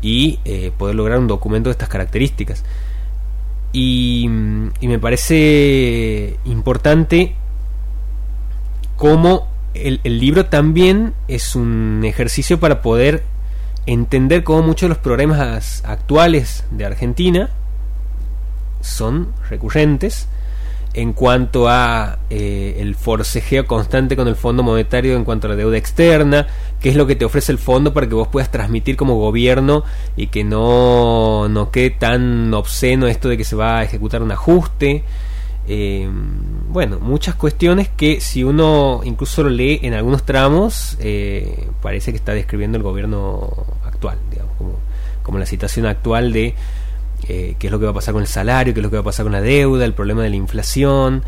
[0.02, 2.64] y eh, poder lograr un documento de estas características.
[3.74, 7.36] Y, me parece importante
[8.98, 13.24] cómo el, el, libro también es un ejercicio para poder
[13.86, 17.50] entender cómo muchos de los problemas actuales de Argentina
[18.82, 20.28] son recurrentes
[20.94, 25.56] en cuanto a eh, el forcejeo constante con el Fondo Monetario en cuanto a la
[25.56, 26.48] deuda externa,
[26.80, 29.84] qué es lo que te ofrece el fondo para que vos puedas transmitir como gobierno
[30.18, 34.32] y que no, no quede tan obsceno esto de que se va a ejecutar un
[34.32, 35.04] ajuste.
[35.68, 36.10] Eh,
[36.70, 42.18] bueno, muchas cuestiones que si uno incluso lo lee en algunos tramos, eh, parece que
[42.18, 43.50] está describiendo el gobierno
[43.86, 44.74] actual, digamos, como,
[45.24, 46.56] como la situación actual de
[47.34, 48.98] eh, qué es lo que va a pasar con el salario, qué es lo que
[48.98, 51.24] va a pasar con la deuda, el problema de la inflación,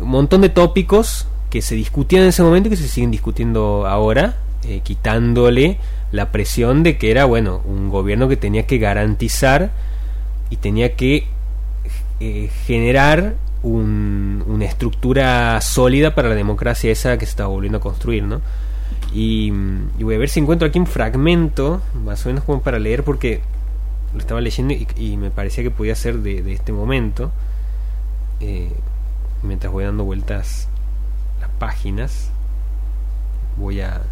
[0.00, 3.86] un montón de tópicos que se discutían en ese momento y que se siguen discutiendo
[3.86, 5.78] ahora, eh, quitándole
[6.10, 9.70] la presión de que era, bueno, un gobierno que tenía que garantizar
[10.50, 11.28] y tenía que
[12.18, 18.24] eh, generar una estructura sólida para la democracia esa que se estaba volviendo a construir,
[18.24, 18.40] ¿no?
[19.14, 19.52] Y,
[20.00, 23.04] y, voy a ver si encuentro aquí un fragmento, más o menos como para leer,
[23.04, 23.40] porque
[24.12, 27.30] lo estaba leyendo y, me parecía que podía ser de, este momento.
[28.40, 28.72] Eh,
[29.42, 30.68] mientras voy dando vueltas
[31.40, 32.30] las páginas,
[33.56, 34.02] voy a.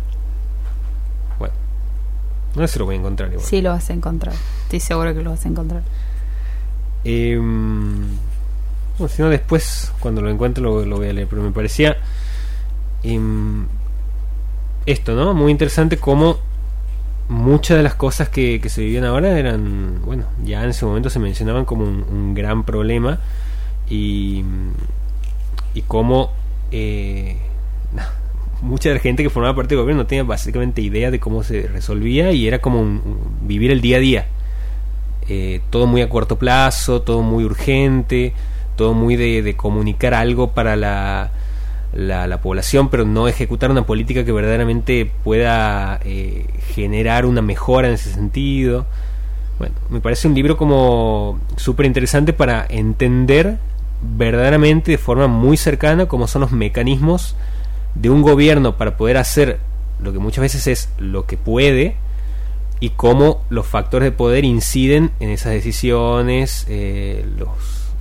[1.39, 1.55] Bueno,
[2.55, 3.47] no sé si lo voy a encontrar igual.
[3.47, 4.35] Sí, lo vas a encontrar.
[4.65, 5.83] Estoy seguro que lo vas a encontrar.
[7.05, 11.29] Eh, bueno, si no, después, cuando lo encuentre, lo, lo voy a leer.
[11.29, 11.97] Pero me parecía.
[13.03, 13.67] Em,
[14.87, 15.35] esto, ¿no?
[15.35, 16.39] Muy interesante cómo
[17.31, 21.21] muchas de las cosas que, se vivían ahora eran, bueno, ya en ese momento se
[21.21, 23.21] mencionaban como un, gran problema
[23.89, 24.45] y,
[25.73, 26.33] y cómo
[26.73, 27.37] eh,
[28.63, 31.45] mucha de la gente que formaba parte del gobierno no tenía básicamente idea de cómo
[31.45, 33.01] se resolvía y era como
[33.43, 34.27] vivir el día a día.
[35.29, 38.33] Eh, todo muy a corto plazo, todo muy urgente,
[38.75, 41.31] todo muy de comunicar algo para la
[41.93, 47.95] la, población, pero no ejecutar una política que verdaderamente pueda eh, generar una mejora en
[47.95, 48.87] ese sentido.
[49.59, 53.59] Bueno, me parece un libro como súper interesante para entender
[54.03, 57.37] verdaderamente de forma muy cercana cómo son los mecanismos
[57.95, 59.59] de un gobierno para poder hacer
[60.01, 61.97] lo que muchas veces es lo que puede
[62.79, 67.49] y cómo los factores de poder inciden en esas decisiones, eh, los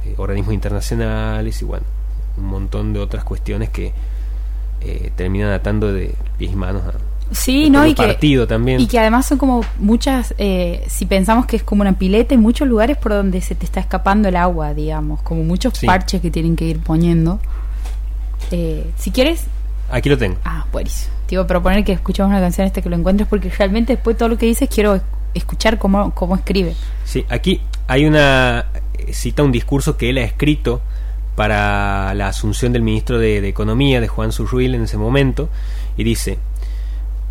[0.06, 1.99] eh, organismos internacionales y bueno
[2.38, 3.94] un montón de otras cuestiones que
[4.82, 6.94] eh, terminan atando de pies y manos a,
[7.32, 8.82] Sí, no, y partido que, también.
[8.82, 12.40] y que además son como muchas, eh, si pensamos que es como una pileta, hay
[12.40, 16.32] muchos lugares por donde se te está escapando el agua, digamos, como muchos parches que
[16.32, 17.40] tienen que ir poniendo.
[18.52, 19.46] Eh, si quieres...
[19.92, 20.38] Aquí lo tengo.
[20.44, 21.14] Ah, buenísimo.
[21.28, 24.18] Te iba a proponer que escuchemos una canción esta que lo encuentres porque realmente después
[24.18, 25.00] todo lo que dices quiero
[25.36, 26.76] escuchar cómo, cómo escribe.
[27.06, 28.66] Sí, aquí hay una...
[29.12, 30.82] cita un discurso que él ha escrito
[31.40, 35.48] para la asunción del ministro de, Economía, de Juan Surruil, en ese momento,
[35.96, 36.38] y dice,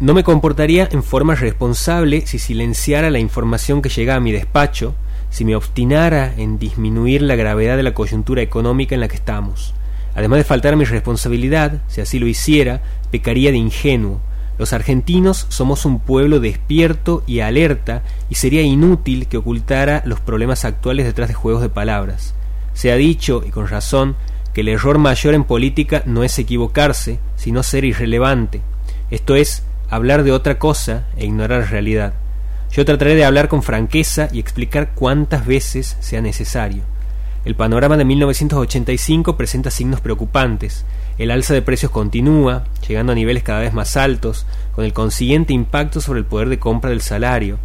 [0.00, 4.94] no me comportaría en forma responsable si silenciara la información que llega a mi despacho,
[5.28, 9.74] si me obstinara en disminuir la gravedad de la coyuntura económica en la que estamos.
[10.14, 12.80] Además de faltar a mi responsabilidad, si así lo hiciera,
[13.10, 14.22] pecaría de ingenuo.
[14.56, 20.64] Los argentinos somos un pueblo despierto y alerta y sería inútil que ocultara los problemas
[20.64, 22.34] actuales detrás de juegos de palabras.
[22.78, 24.14] Se ha dicho, y con razón,
[24.54, 28.60] que el error mayor en política no es equivocarse, sino ser irrelevante,
[29.10, 32.14] esto es, hablar de otra cosa e ignorar la realidad.
[32.70, 36.84] Yo trataré de hablar con franqueza y explicar cuántas veces sea necesario.
[37.44, 40.84] El panorama de 1985 presenta signos preocupantes.
[41.18, 45.52] El alza de precios continúa, llegando a niveles cada vez más altos, con el consiguiente
[45.52, 47.58] impacto sobre el poder de compra del salario.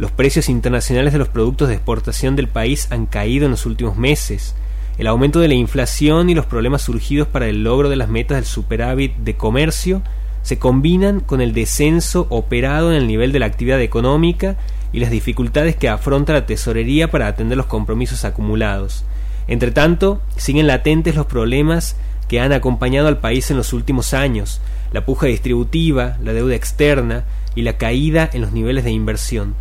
[0.00, 3.98] Los precios internacionales de los productos de exportación del país han caído en los últimos
[3.98, 4.54] meses.
[4.96, 8.38] El aumento de la inflación y los problemas surgidos para el logro de las metas
[8.38, 10.00] del superávit de comercio
[10.40, 14.56] se combinan con el descenso operado en el nivel de la actividad económica
[14.90, 19.04] y las dificultades que afronta la tesorería para atender los compromisos acumulados.
[19.48, 21.94] Entre tanto, siguen latentes los problemas
[22.26, 27.24] que han acompañado al país en los últimos años, la puja distributiva, la deuda externa
[27.54, 29.54] y la caída en los niveles de inversión.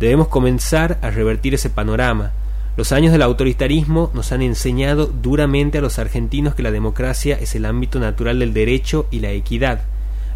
[0.00, 2.32] Debemos comenzar a revertir ese panorama.
[2.76, 7.54] Los años del autoritarismo nos han enseñado duramente a los argentinos que la democracia es
[7.54, 9.80] el ámbito natural del derecho y la equidad.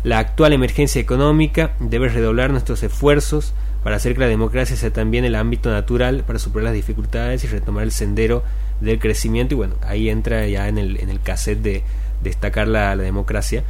[0.02, 3.52] La actual emergencia económica debe redoblar nuestros esfuerzos
[3.84, 7.48] para hacer que la democracia sea también el ámbito natural para superar las dificultades y
[7.48, 8.42] retomar el sendero
[8.80, 9.54] del crecimiento.
[9.54, 11.82] Y bueno, ahí entra ya en el, en el cassette de
[12.22, 13.62] destacar la, democracia.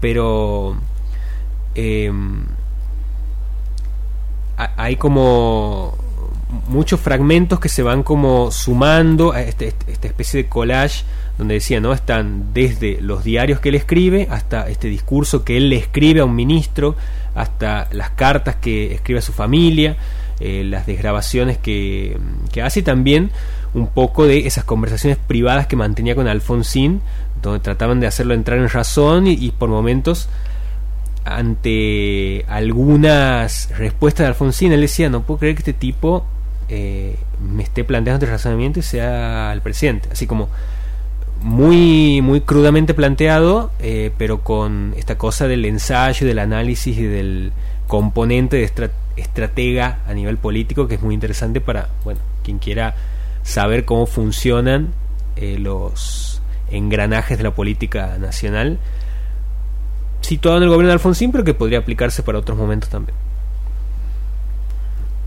[0.00, 0.76] Pero
[1.74, 2.12] eh,
[4.58, 5.96] hay como
[6.68, 11.04] muchos fragmentos que se van como sumando a este, este, esta especie de collage
[11.36, 11.92] donde decía, ¿no?
[11.92, 16.24] Están desde los diarios que él escribe hasta este discurso que él le escribe a
[16.24, 16.96] un ministro,
[17.34, 19.96] hasta las cartas que escribe a su familia,
[20.40, 22.18] eh, las desgrabaciones que,
[22.50, 23.30] que hace y también
[23.74, 27.02] un poco de esas conversaciones privadas que mantenía con Alfonsín,
[27.40, 30.28] donde trataban de hacerlo entrar en razón y, y por momentos
[31.36, 36.24] ante algunas respuestas de Alfonsín, él decía, no puedo creer que este tipo
[36.68, 40.08] eh, me esté planteando este razonamiento y sea el presidente.
[40.12, 40.48] Así como
[41.42, 47.52] muy, muy crudamente planteado, eh, pero con esta cosa del ensayo, del análisis y del
[47.86, 52.94] componente de estratega a nivel político que es muy interesante para, bueno, quien quiera
[53.42, 54.88] saber cómo funcionan
[55.36, 58.78] eh, los engranajes de la política nacional
[60.20, 63.16] situado en el gobierno de Alfonsín, pero que podría aplicarse para otros momentos también.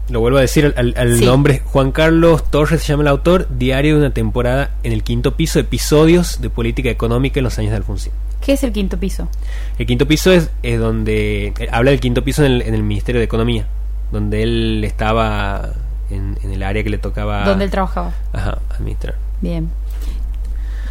[0.09, 1.25] Lo vuelvo a decir, al, al Sí.
[1.25, 5.35] nombre Juan Carlos Torres se llama el autor, Diario de una temporada en el quinto
[5.37, 8.11] piso, episodios de política económica en los años de Alfonsín.
[8.41, 9.29] ¿Qué es el quinto piso?
[9.77, 12.83] El quinto piso es, es donde eh, habla del quinto piso en el, en el
[12.83, 13.67] Ministerio de Economía,
[14.11, 15.69] donde él estaba
[16.09, 18.11] en, en el área que le tocaba ¿Dónde él trabajaba?
[18.33, 19.15] ajá, administrar.
[19.39, 19.69] Bien.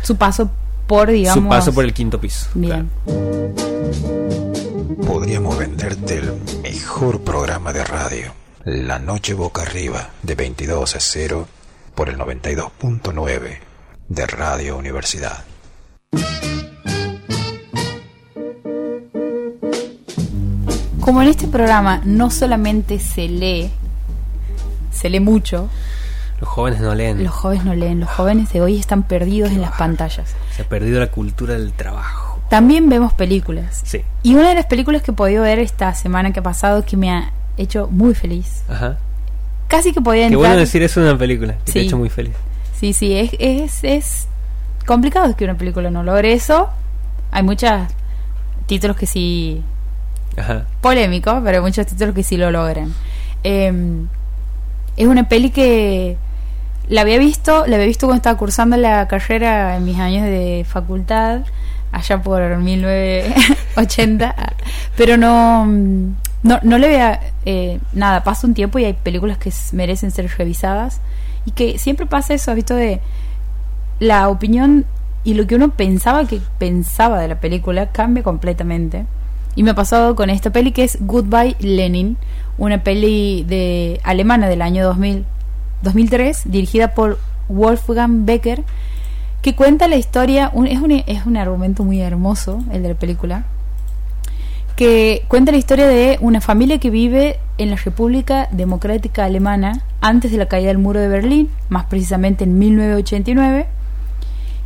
[0.02, 0.50] Su paso
[0.90, 1.44] por, digamos...
[1.44, 2.48] Su paso por el quinto piso.
[2.52, 2.90] Bien.
[3.04, 3.54] claro.
[5.06, 6.32] Podríamos venderte el
[6.64, 8.32] mejor programa de radio.
[8.64, 11.46] La Noche Boca Arriba, de 22 a 0,
[11.94, 13.58] por el 92.9
[14.08, 15.44] de Radio Universidad.
[21.00, 23.70] Como en este programa no solamente se lee,
[24.92, 25.68] se lee mucho,
[26.40, 27.22] Los jóvenes no leen.
[27.22, 30.34] los jóvenes no leen, los jóvenes de hoy están perdidos en las pantallas.
[30.56, 32.40] Se ha perdido la cultura del trabajo.
[32.48, 33.82] También vemos películas.
[33.84, 34.02] Sí.
[34.22, 36.96] Y una de las películas que he podido ver esta semana que ha pasado que
[36.96, 38.62] me ha hecho muy feliz.
[38.68, 38.96] Ajá.
[39.68, 40.40] Casi que podía Qué entrar.
[40.40, 41.54] bueno decir eso de una película.
[41.64, 41.86] Que te ha Sí.
[41.88, 42.34] hecho muy feliz.
[42.74, 44.28] Sí, sí, es, es, es
[44.86, 46.70] complicado que una película no logre eso.
[47.30, 47.70] Hay muchos
[48.66, 49.62] títulos que sí
[50.36, 50.64] Ajá.
[50.80, 52.92] polémico, pero hay muchos títulos que sí lo logran.
[53.44, 53.72] Eh,
[54.96, 56.16] es una peli que
[56.90, 60.66] la había visto, la había visto cuando estaba cursando la carrera en mis años de
[60.68, 61.42] facultad,
[61.92, 64.34] allá por 1980,
[64.96, 69.52] pero no, no, no le veía eh, nada, pasa un tiempo y hay películas que
[69.72, 71.00] merecen ser revisadas
[71.46, 73.00] y que siempre pasa eso, visto de
[74.00, 74.84] la opinión
[75.22, 79.06] y lo que uno pensaba que pensaba de la película cambia completamente.
[79.54, 82.16] Y me ha pasado con esta peli que es Goodbye Lenin,
[82.58, 85.24] una peli de alemana del año 2000,
[85.82, 87.18] 2003, dirigida por
[87.48, 88.62] Wolfgang Becker,
[89.42, 92.94] que cuenta la historia, un- es, un, es un argumento muy hermoso el de la
[92.94, 93.44] película,
[94.76, 100.30] que cuenta la historia de una familia que vive en la República Democrática Alemana antes
[100.30, 103.66] de la caída del muro de Berlín, más precisamente en 1989.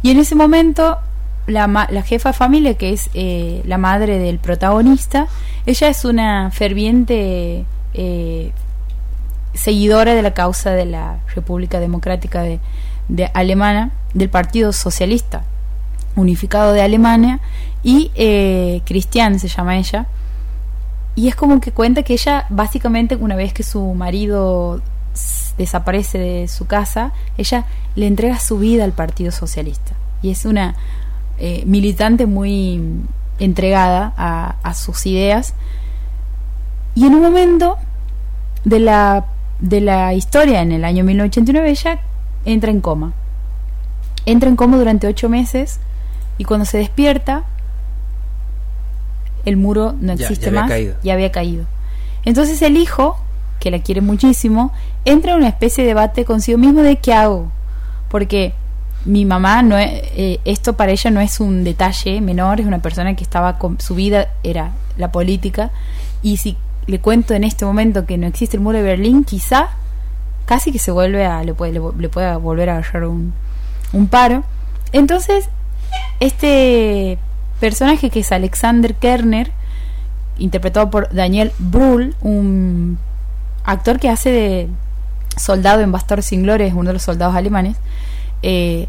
[0.02, 0.98] Y en ese momento,
[1.46, 5.26] la, la jefa de familia, que es eh, la madre del protagonista,
[5.66, 8.52] ella es una ferviente eh,
[9.54, 12.60] seguidora de la causa de la República Democrática de,
[13.08, 15.44] de Alemana, del Partido Socialista
[16.16, 17.40] Unificado de Alemania,
[17.82, 20.06] y eh, Cristian se llama ella.
[21.16, 24.80] Y es como que cuenta que ella, básicamente, una vez que su marido
[25.58, 29.92] desaparece de su casa, ella le entrega su vida al Partido Socialista.
[30.22, 30.74] Y es una
[31.38, 32.80] eh, militante muy
[33.38, 35.54] entregada a sus ideas.
[36.94, 37.76] Y en un momento
[38.64, 39.26] de la,
[39.60, 42.00] de la historia, en el año 1989, ella
[42.44, 43.12] entra en coma.
[44.26, 45.80] Entra en coma durante ocho meses
[46.38, 47.44] y cuando se despierta,
[49.44, 50.94] el muro no Ya- existe ya había más caído.
[51.02, 51.66] y había caído.
[52.24, 53.18] Entonces el hijo,
[53.60, 54.72] que la quiere muchísimo,
[55.04, 57.50] entra en una especie de debate consigo mismo de qué hago.
[58.08, 58.54] Porque
[59.04, 62.80] mi mamá no es, eh, esto para ella no es un detalle menor, es una
[62.80, 65.70] persona que estaba con su vida era la política
[66.22, 69.70] y si le cuento en este momento que no existe el muro de Berlín, quizá
[70.46, 73.32] casi que se vuelve a le puede le, pueda volver a agarrar un,
[73.92, 74.44] un paro.
[74.92, 75.48] Entonces,
[76.20, 77.18] este
[77.60, 79.50] personaje que es Alexander Kerner,
[80.38, 82.98] interpretado por Daniel Brühl, un
[83.64, 84.68] actor que hace de
[85.36, 87.76] soldado en Bastardo sin Gloria, es uno de los soldados alemanes,
[88.42, 88.88] eh,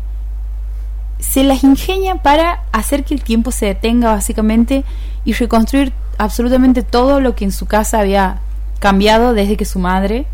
[1.20, 4.84] se las ingenia para hacer que el tiempo se detenga básicamente
[5.24, 8.40] y reconstruir absolutamente todo lo que en su casa había
[8.80, 10.26] cambiado desde que su madre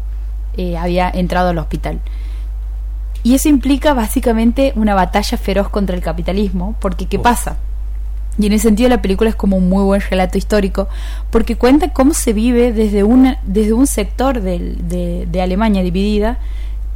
[0.58, 2.00] eh, había entrado al hospital.
[3.24, 7.58] Y eso implica básicamente una batalla feroz contra el capitalismo, porque ¿qué pasa?
[8.40, 10.88] Y en ese sentido la película es como un muy buen relato histórico,
[11.30, 16.40] porque cuenta cómo se vive desde, una, desde un sector de, de Alemania dividida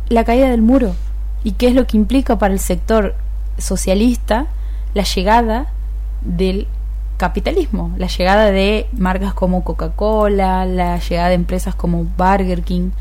[0.09, 0.95] la caída del muro
[1.43, 3.15] y qué es lo que implica para el sector
[3.57, 4.47] socialista
[4.93, 5.67] la llegada
[6.21, 6.67] del
[7.17, 12.91] capitalismo, la llegada de marcas como Coca-Cola, la llegada de empresas como Burger King,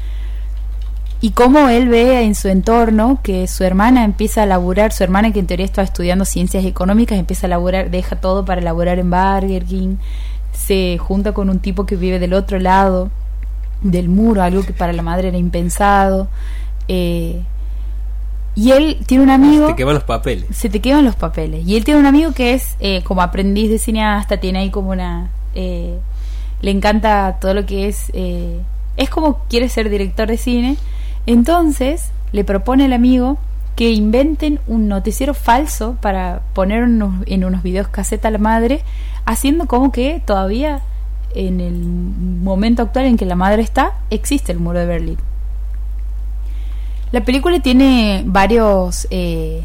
[1.20, 5.32] y cómo él ve en su entorno que su hermana empieza a laburar, su hermana
[5.32, 9.10] que en teoría estaba estudiando ciencias económicas, empieza a laburar, deja todo para laburar en
[9.10, 9.96] Burger King,
[10.52, 13.10] se junta con un tipo que vive del otro lado
[13.80, 16.28] del muro, algo que para la madre era impensado.
[16.88, 17.42] Eh,
[18.54, 19.66] y él tiene un amigo.
[19.66, 20.56] Se te queman los papeles.
[20.56, 21.66] Se te queman los papeles.
[21.66, 24.90] Y él tiene un amigo que es eh, como aprendiz de cineasta, tiene ahí como
[24.90, 25.30] una.
[25.54, 25.98] Eh,
[26.60, 28.10] le encanta todo lo que es.
[28.14, 28.60] Eh,
[28.96, 30.76] es como quiere ser director de cine.
[31.26, 33.38] Entonces le propone al amigo
[33.74, 38.82] que inventen un noticiero falso para poner en unos videos caseta a la madre,
[39.24, 40.82] haciendo como que todavía
[41.34, 45.18] en el momento actual en que la madre está, existe el muro de Berlín.
[47.14, 49.62] La película tiene varios, eh,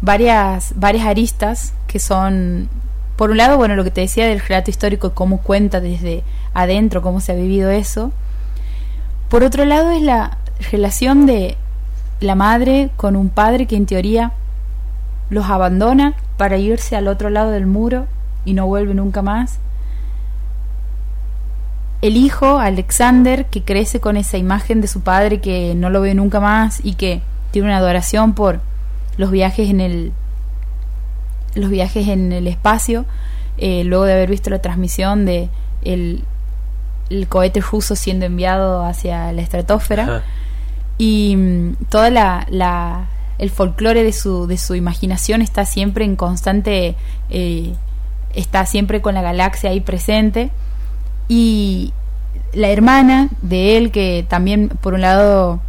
[0.00, 2.70] varias, varias aristas que son,
[3.16, 6.22] por un lado, bueno, lo que te decía del relato histórico, cómo cuenta desde
[6.54, 8.10] adentro, cómo se ha vivido eso.
[9.28, 10.38] Por otro lado es la
[10.72, 11.58] relación de
[12.20, 14.32] la madre con un padre que en teoría
[15.28, 18.06] los abandona para irse al otro lado del muro
[18.46, 19.58] y no vuelve nunca más
[22.02, 26.14] el hijo, Alexander, que crece con esa imagen de su padre que no lo ve
[26.14, 27.20] nunca más y que
[27.50, 28.60] tiene una adoración por
[29.16, 30.12] los viajes en el
[31.54, 33.04] los viajes en el espacio
[33.58, 35.50] eh, luego de haber visto la transmisión de
[35.82, 36.22] el,
[37.10, 40.22] el cohete ruso siendo enviado hacia la estratosfera
[40.96, 46.14] y mm, toda la, la el folclore de su de su imaginación está siempre en
[46.14, 46.94] constante
[47.30, 47.74] eh,
[48.32, 50.50] está siempre con la galaxia ahí presente
[51.30, 51.92] y
[52.52, 55.60] la hermana de él, que también por un lado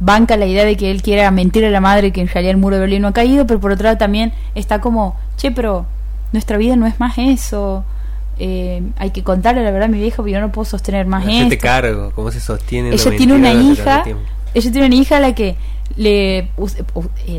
[0.00, 2.56] banca la idea de que él quiera mentir a la madre que en realidad el
[2.56, 5.84] muro de Berlín no ha caído, pero por otro lado también está como, che, pero
[6.32, 7.84] nuestra vida no es más eso.
[8.38, 11.26] Eh, hay que contarle la verdad a mi vieja porque yo no puedo sostener más
[11.28, 11.48] eso.
[11.50, 12.88] te cargo, ¿cómo se sostiene?
[12.88, 14.02] Ella tiene una hija,
[14.54, 15.56] ella tiene una hija a la que
[15.96, 16.48] le eh,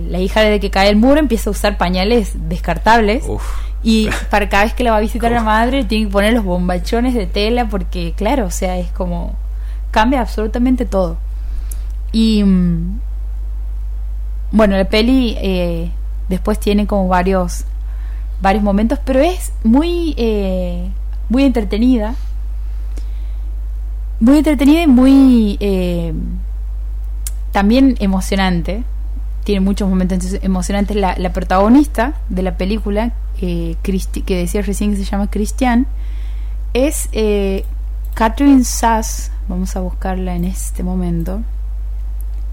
[0.10, 3.26] la hija desde que cae el muro empieza a usar pañales descartables
[3.84, 6.44] y para cada vez que la va a visitar la madre tiene que poner los
[6.44, 9.36] bombachones de tela porque claro, o sea, es como
[9.92, 11.18] cambia absolutamente todo.
[12.12, 13.00] Y mm,
[14.52, 15.92] bueno, la peli eh,
[16.30, 17.66] después tiene como varios
[18.42, 20.90] varios momentos, pero es muy eh,
[21.30, 22.16] muy entretenida.
[24.20, 26.14] Muy entretenida y muy eh,
[27.52, 28.84] también emocionante.
[29.44, 30.96] Tiene muchos momentos emocionantes.
[30.96, 35.88] La, protagonista de la película, eh, que decía recién que se llama Christian,
[36.74, 37.66] es eh,
[38.14, 41.42] Catherine Sass, vamos a buscarla en este momento,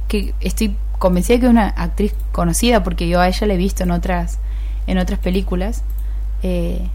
[0.09, 3.85] que estoy convencida que es una actriz conocida porque yo a ella la he visto
[3.85, 4.39] en otras,
[4.87, 5.83] en otras películas.
[6.43, 6.89] Eh,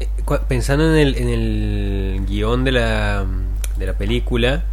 [0.00, 0.08] eh,
[0.48, 3.24] pensando en el, en el guion de la,
[3.78, 4.64] de la película,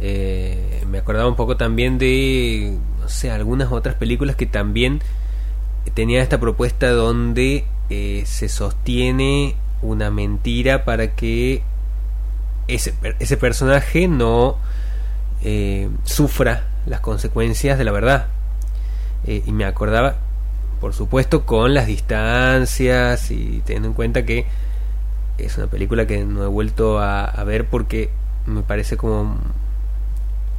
[0.00, 5.00] me acordaba un poco también de, no sé, algunas otras películas que también
[5.94, 11.62] tenía esta propuesta donde eh, se sostiene una mentira para que
[12.68, 14.56] ese, ese personaje no
[15.42, 18.26] eh, sufra las consecuencias de la verdad.
[19.26, 20.16] Eh, y me acordaba,
[20.80, 24.46] por supuesto, con las distancias y teniendo en cuenta que
[25.38, 28.10] es una película que no he vuelto a ver porque
[28.46, 29.38] me parece como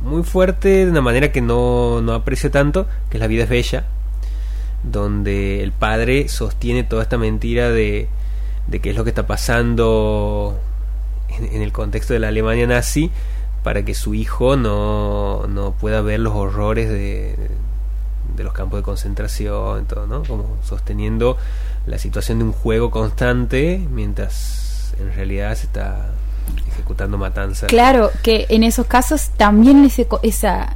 [0.01, 3.85] muy fuerte de una manera que no, no aprecio tanto, que La vida es bella,
[4.83, 8.07] donde el padre sostiene toda esta mentira de,
[8.67, 10.59] de qué es lo que está pasando
[11.29, 13.11] en, el contexto de la Alemania nazi
[13.63, 17.35] para que su hijo no, no pueda ver los horrores de,
[18.35, 20.23] de los campos de concentración, todo, ¿no?
[20.23, 21.37] Como sosteniendo
[21.85, 26.11] la situación de un juego constante mientras en realidad se está
[26.67, 27.69] ejecutando matanzas.
[27.69, 30.75] Claro, que en esos casos también ese, esa,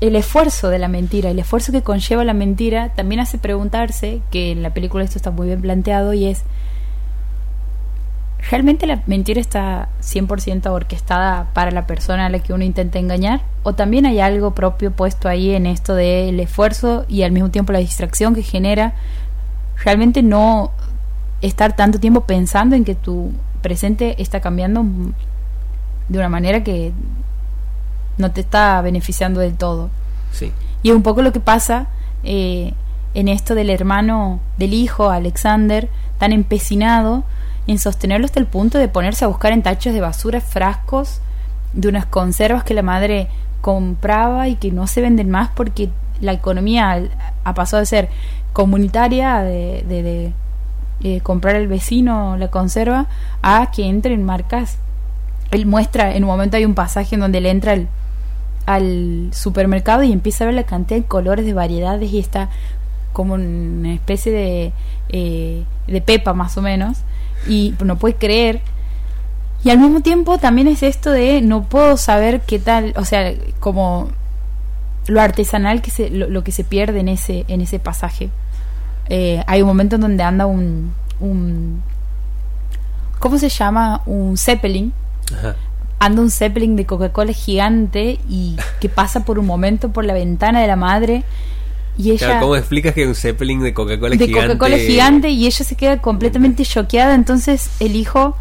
[0.00, 4.52] el esfuerzo de la mentira, el esfuerzo que conlleva la mentira, también hace preguntarse, que
[4.52, 6.42] en la película esto está muy bien planteado, y es,
[8.50, 13.42] ¿realmente la mentira está 100% orquestada para la persona a la que uno intenta engañar?
[13.62, 17.72] ¿O también hay algo propio puesto ahí en esto del esfuerzo y al mismo tiempo
[17.72, 18.94] la distracción que genera
[19.84, 20.72] realmente no
[21.40, 23.32] estar tanto tiempo pensando en que tu
[23.68, 24.82] presente está cambiando
[26.08, 26.92] de una manera que
[28.16, 29.90] no te está beneficiando del todo?
[30.32, 30.52] Sí.
[30.82, 31.88] Y es un poco lo que pasa
[32.24, 32.72] eh,
[33.12, 37.24] en esto del hermano, del hijo, Alexander, tan empecinado
[37.66, 41.20] en sostenerlo hasta el punto de ponerse a buscar en tachos de basura frascos
[41.74, 43.28] de unas conservas que la madre
[43.60, 45.90] compraba y que no se venden más porque
[46.22, 47.02] la economía
[47.44, 48.08] ha pasado de ser
[48.54, 50.32] comunitaria, de, de,
[51.02, 53.06] eh, comprar el vecino la conserva,
[53.42, 54.78] a que entre en marcas.
[55.50, 57.76] Él muestra, en un momento hay un pasaje en donde él entra
[58.66, 62.50] al, supermercado y empieza a ver la cantidad de colores, de variedades y está
[63.12, 64.72] como una especie de,
[65.08, 66.98] eh, de pepa más o menos
[67.48, 68.60] y no puedes creer.
[69.64, 73.32] Y al mismo tiempo también es esto de no puedo saber qué tal, o sea,
[73.58, 74.08] como
[75.08, 78.30] lo artesanal que se, lo, que se pierde en ese, en ese pasaje.
[79.08, 81.82] Eh, hay un momento en donde anda un, un
[83.18, 84.02] ¿cómo se llama?
[84.06, 84.92] Un Zeppelin.
[85.98, 90.60] Anda un Zeppelin de Coca-Cola gigante y que pasa por un momento por la ventana
[90.60, 91.24] de la madre
[91.98, 94.32] y ella, ¿Cómo explicas que un Zeppelin de Coca-Cola gigante?
[94.32, 97.16] De Coca-Cola gigante y ella se queda completamente choqueada.
[97.16, 98.36] Entonces el hijo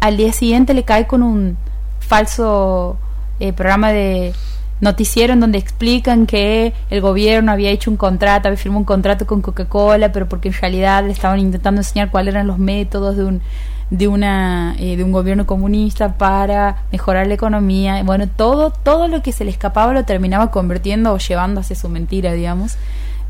[0.00, 1.58] al día siguiente le cae con un
[2.00, 2.96] falso
[3.40, 4.32] eh, programa de
[4.80, 9.26] noticiero en donde explican que el gobierno había hecho un contrato, había firmado un contrato
[9.26, 13.24] con Coca-Cola, pero porque en realidad le estaban intentando enseñar cuáles eran los métodos de
[13.24, 13.42] un
[13.90, 18.02] de una eh, de un gobierno comunista para mejorar la economía.
[18.02, 21.88] Bueno todo todo lo que se le escapaba lo terminaba convirtiendo o llevando hacia su
[21.88, 22.76] mentira digamos.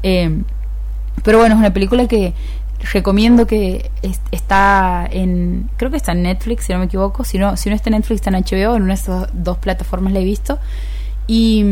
[0.03, 0.43] Eh,
[1.23, 2.35] pero bueno es una película que
[2.93, 3.91] recomiendo que
[4.31, 7.25] está en creo que está en Netflix si no me equivoco.
[7.25, 9.59] Si no si no está en Netflix está en HBO en una de esas dos
[9.59, 10.59] plataformas la he visto
[11.27, 11.65] y,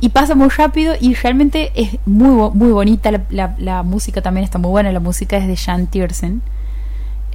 [0.00, 4.44] y pasa muy rápido y realmente es muy muy bonita la, la, la música también
[4.44, 6.42] está muy buena la música es de Jan Tiersen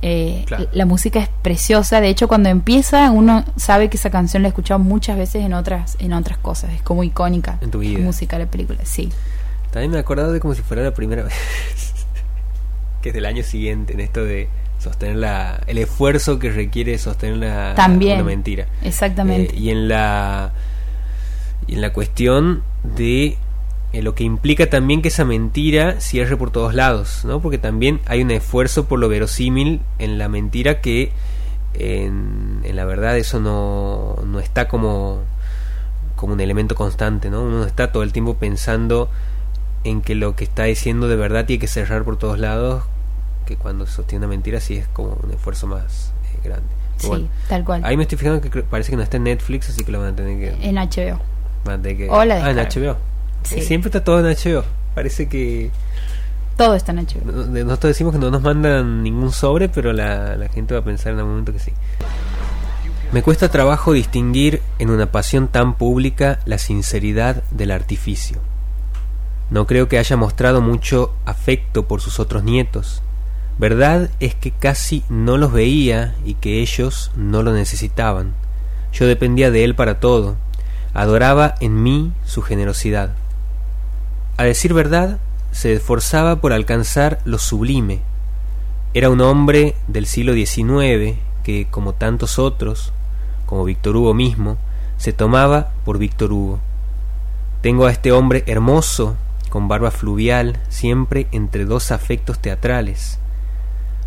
[0.04, 2.02] eh, la música es preciosa.
[2.02, 5.54] De hecho, cuando empieza, uno sabe que esa canción la he escuchado muchas veces en
[5.54, 6.74] otras, en otras cosas.
[6.74, 7.60] Es como icónica.
[7.62, 8.00] En tu vida.
[8.00, 9.10] La música de la película, sí.
[9.70, 11.34] También me he acordado de como si fuera la primera vez.
[13.02, 14.50] que es del año siguiente, en esto de
[14.80, 18.66] sostener la, el esfuerzo que requiere sostener la, También, una mentira.
[18.84, 19.56] Exactamente.
[19.56, 20.52] Eh, y en la
[21.72, 23.38] y en la cuestión de
[23.94, 27.42] eh, lo que implica también que esa mentira cierre por todos lados, ¿no?
[27.42, 31.14] Porque también hay un esfuerzo por lo verosímil en la mentira que
[31.74, 35.20] en, la verdad eso no, no está como,
[36.18, 37.42] como un elemento constante, ¿no?
[37.42, 39.10] Uno está todo el tiempo pensando
[39.86, 42.84] en que lo que está diciendo de verdad tiene que cerrar por todos lados,
[43.46, 46.68] que cuando se sostiene una mentira sí es como un esfuerzo más eh, grande.
[46.98, 47.82] sí, tal cual.
[47.86, 50.12] Ahí me estoy fijando que parece que no está en Netflix, así que lo van
[50.12, 50.68] a tener que...
[50.68, 51.31] En HBO.
[51.66, 52.08] A que...
[52.10, 52.98] Hola, ah, en HBO.
[53.44, 54.64] Siempre está todo en HBO.
[54.96, 55.72] Parece que.
[56.58, 57.32] Todo está en HBO.
[57.32, 61.14] Nosotros decimos que no nos mandan ningún sobre, pero la, la gente va a pensar
[61.14, 61.72] en algún momento que sí.
[63.12, 68.40] Me cuesta trabajo distinguir en una pasión tan pública la sinceridad del artificio.
[69.50, 73.02] No creo que haya mostrado mucho afecto por sus otros nietos.
[73.58, 78.34] Verdad es que casi no los veía y que ellos no lo necesitaban.
[78.94, 80.38] Yo dependía de él para todo.
[80.94, 83.12] Adoraba en mí su generosidad.
[84.38, 85.20] A decir verdad,
[85.52, 88.02] se esforzaba por alcanzar lo sublime.
[88.94, 92.92] Era un hombre del siglo XIX que, como tantos otros,
[93.46, 94.58] como Víctor Hugo mismo,
[94.98, 96.60] se tomaba por Víctor Hugo.
[97.62, 99.16] Tengo a este hombre hermoso,
[99.50, 103.20] con barba fluvial, siempre entre dos afectos teatrales,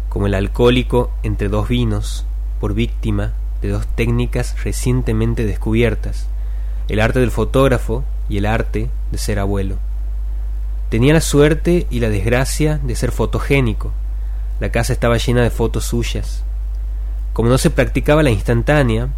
[0.09, 2.27] como el alcohólico entre dos vinos,
[2.61, 6.29] por víctima de dos técnicas recientemente descubiertas,
[6.89, 9.79] el arte del fotógrafo y el arte de ser abuelo.
[10.89, 13.93] Tenía la suerte y la desgracia de ser fotogénico.
[14.61, 16.45] La casa estaba llena de fotos suyas.
[17.33, 19.09] Como no se practicaba la instantánea,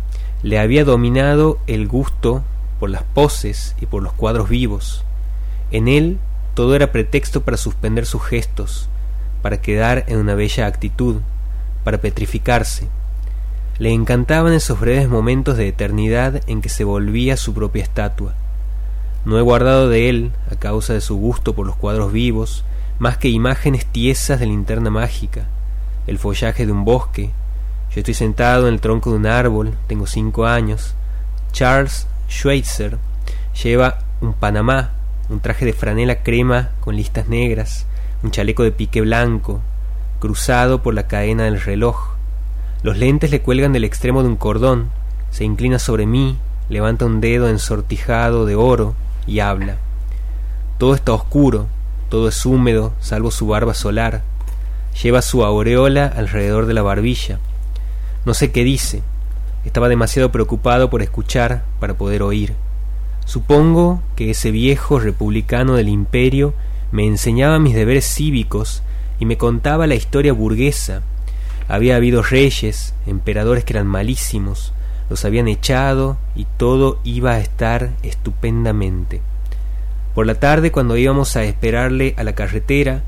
[0.42, 2.42] le había dominado el gusto
[2.80, 5.04] por las poses y por los cuadros vivos.
[5.70, 6.18] En él
[6.54, 8.88] todo era pretexto para suspender sus gestos,
[9.42, 11.16] para quedar en una bella actitud,
[11.84, 12.88] para petrificarse.
[13.78, 18.34] Le encantaban esos breves momentos de eternidad en que se volvía su propia estatua.
[19.26, 22.64] No he guardado de él, a causa de su gusto por los cuadros vivos,
[22.98, 25.46] más que imágenes tiesas de linterna mágica,
[26.06, 27.30] el follaje de un bosque.
[27.90, 30.94] Yo estoy sentado en el tronco de un árbol, tengo cinco años.
[31.52, 32.96] Charles Schweitzer
[33.62, 34.92] lleva un panamá,
[35.28, 37.84] un traje de franela crema con listas negras,
[38.22, 39.60] un chaleco de pique blanco,
[40.18, 42.15] cruzado por la cadena del reloj.
[42.87, 44.91] Los lentes le cuelgan del extremo de un cordón,
[45.32, 46.37] se inclina sobre mí,
[46.68, 48.95] levanta un dedo ensortijado de oro
[49.26, 49.78] y habla.
[50.78, 51.66] Todo está oscuro,
[52.11, 54.22] todo es húmedo, salvo su barba solar.
[55.03, 57.41] Lleva su aureola alrededor de la barbilla.
[58.24, 59.03] No sé qué dice.
[59.64, 62.55] Estaba demasiado preocupado por escuchar para poder oír.
[63.24, 66.55] Supongo que ese viejo republicano del imperio
[66.93, 68.84] me enseñaba mis deberes cívicos
[69.18, 71.03] y me contaba la historia burguesa
[71.68, 74.72] había habido reyes, emperadores que eran malísimos,
[75.10, 79.20] los habían echado y todo iba a estar estupendamente.
[80.14, 83.02] Por la tarde, cuando íbamos a esperarle a la carretera,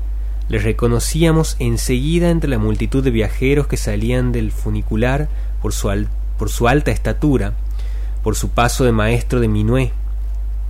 [0.47, 5.29] le reconocíamos enseguida entre la multitud de viajeros que salían del funicular
[5.61, 5.89] por su,
[6.37, 7.53] por su alta estatura,
[8.23, 9.91] por su paso de maestro de minué.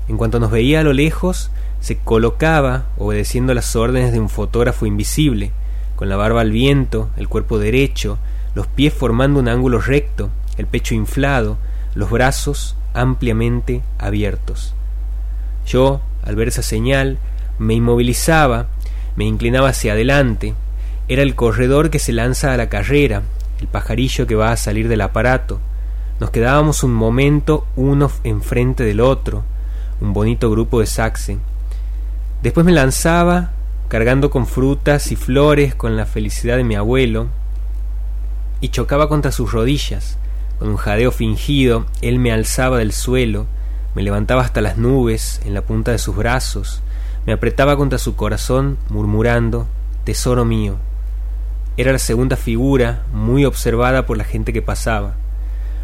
[0.07, 4.85] En cuanto nos veía a lo lejos, se colocaba, obedeciendo las órdenes de un fotógrafo
[4.85, 5.51] invisible,
[5.99, 8.19] con la barba al viento, el cuerpo derecho,
[8.55, 11.57] los pies formando un ángulo recto, el pecho inflado,
[11.93, 14.73] los brazos ampliamente abiertos.
[15.67, 17.17] Yo, al ver esa señal,
[17.57, 18.67] me inmovilizaba,
[19.17, 20.53] me inclinaba hacia adelante.
[21.09, 23.23] Era el corredor que se lanza a la carrera,
[23.59, 25.59] el pajarillo que va a salir del aparato.
[26.21, 29.43] Nos quedábamos un momento uno enfrente del otro,
[29.99, 31.39] un bonito grupo de saxe.
[32.41, 33.51] Después me lanzaba
[33.89, 37.27] cargando con frutas y flores con la felicidad de mi abuelo,
[38.61, 40.17] y chocaba contra sus rodillas.
[40.59, 43.47] Con un jadeo fingido, él me alzaba del suelo,
[43.95, 46.81] me levantaba hasta las nubes en la punta de sus brazos,
[47.25, 49.67] me apretaba contra su corazón, murmurando
[50.03, 50.77] Tesoro mío.
[51.75, 55.15] Era la segunda figura, muy observada por la gente que pasaba.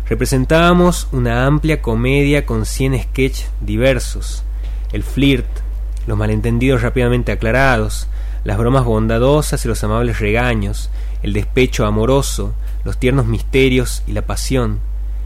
[0.08, 4.44] Representábamos una amplia comedia con cien sketches diversos,
[4.92, 5.46] el flirt,
[6.08, 8.08] los malentendidos rápidamente aclarados,
[8.44, 10.90] las bromas bondadosas y los amables regaños,
[11.24, 12.54] el despecho amoroso,
[12.84, 14.80] los tiernos misterios y la pasión.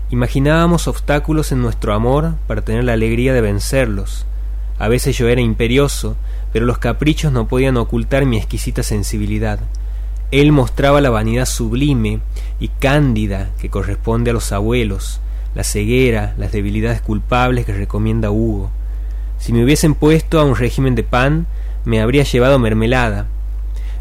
[0.09, 4.25] Imaginábamos obstáculos en nuestro amor para tener la alegría de vencerlos.
[4.79, 6.15] A veces yo era imperioso,
[6.53, 9.59] pero los caprichos no podían ocultar mi exquisita sensibilidad.
[10.31, 12.21] Él mostraba la vanidad sublime
[12.59, 15.19] y cándida que corresponde a los abuelos,
[15.53, 18.71] la ceguera, las debilidades culpables que recomienda Hugo.
[19.39, 21.47] Si me hubiesen puesto a un régimen de pan,
[21.85, 23.27] me habría llevado mermelada.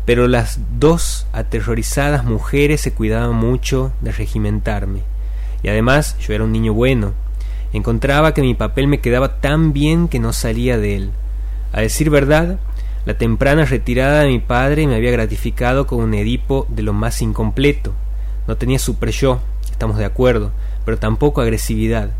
[0.04, 5.02] Pero las dos aterrorizadas mujeres se cuidaban mucho de regimentarme.
[5.62, 7.12] Y además yo era un niño bueno.
[7.72, 11.12] Encontraba que mi papel me quedaba tan bien que no salía de él.
[11.72, 12.58] A decir verdad,
[13.04, 17.22] la temprana retirada de mi padre me había gratificado con un Edipo de lo más
[17.22, 17.92] incompleto.
[18.46, 20.50] No tenía super yo, estamos de acuerdo,
[20.84, 22.10] pero tampoco agresividad.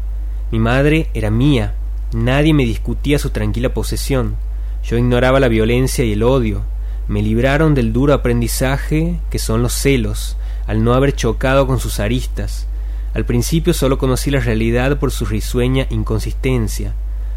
[0.52, 1.74] Mi madre era mía,
[2.12, 4.36] Nadie me discutía su tranquila posesión.
[4.82, 6.62] Yo ignoraba la violencia y el odio.
[7.06, 10.36] Me libraron del duro aprendizaje que son los celos,
[10.66, 12.66] al no haber chocado con sus aristas.
[13.12, 16.94] Al principio solo conocí la realidad por su risueña inconsistencia.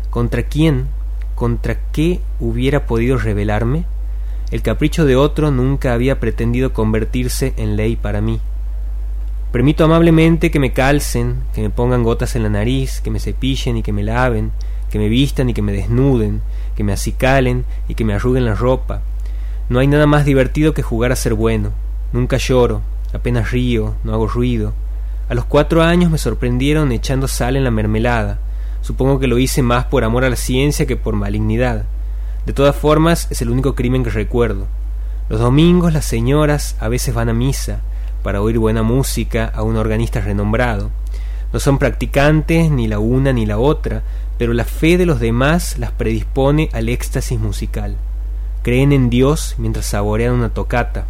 [0.10, 0.88] ¿Contra quién?
[1.36, 3.86] ¿Contra qué hubiera podido rebelarme?
[4.52, 8.40] El capricho de otro nunca había pretendido convertirse en ley para mí.
[9.52, 13.76] Permito amablemente que me calcen, que me pongan gotas en la nariz, que me cepillen
[13.76, 14.54] y que me laven,
[14.90, 16.42] que me vistan y que me desnuden,
[16.76, 19.02] que me acicalen y que me arruguen la ropa.
[19.68, 21.72] No hay nada más divertido que jugar a ser bueno.
[22.14, 22.82] Nunca lloro,
[23.14, 24.74] apenas río, no hago ruido.
[25.28, 28.40] A los cuatro años me sorprendieron echando sal en la mermelada.
[28.82, 31.86] Supongo que lo hice más por amor a la ciencia que por malignidad.
[32.46, 34.68] De todas formas, es el único crimen que recuerdo.
[35.30, 37.82] Los domingos las señoras a veces van a misa,
[38.24, 40.92] para oír buena música a un organista renombrado.
[41.54, 44.04] No son practicantes ni la una ni la otra,
[44.38, 47.96] pero la fe de los demás las predispone al éxtasis musical.
[48.64, 51.06] Creen en Dios mientras saborean una tocata.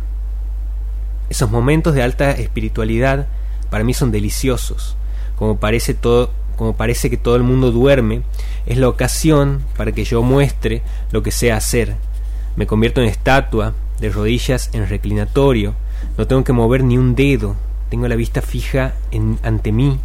[1.29, 3.27] Esos momentos de alta espiritualidad
[3.69, 4.97] para mí son deliciosos.
[5.37, 6.31] Como parece todo
[6.61, 8.21] como parece que todo el mundo duerme,
[8.67, 11.95] es la ocasión para que yo muestre lo que sé hacer.
[12.55, 15.73] Me convierto en estatua, de rodillas en reclinatorio,
[16.17, 17.55] no tengo que mover ni un dedo,
[17.89, 19.99] tengo la vista fija en, ante mí,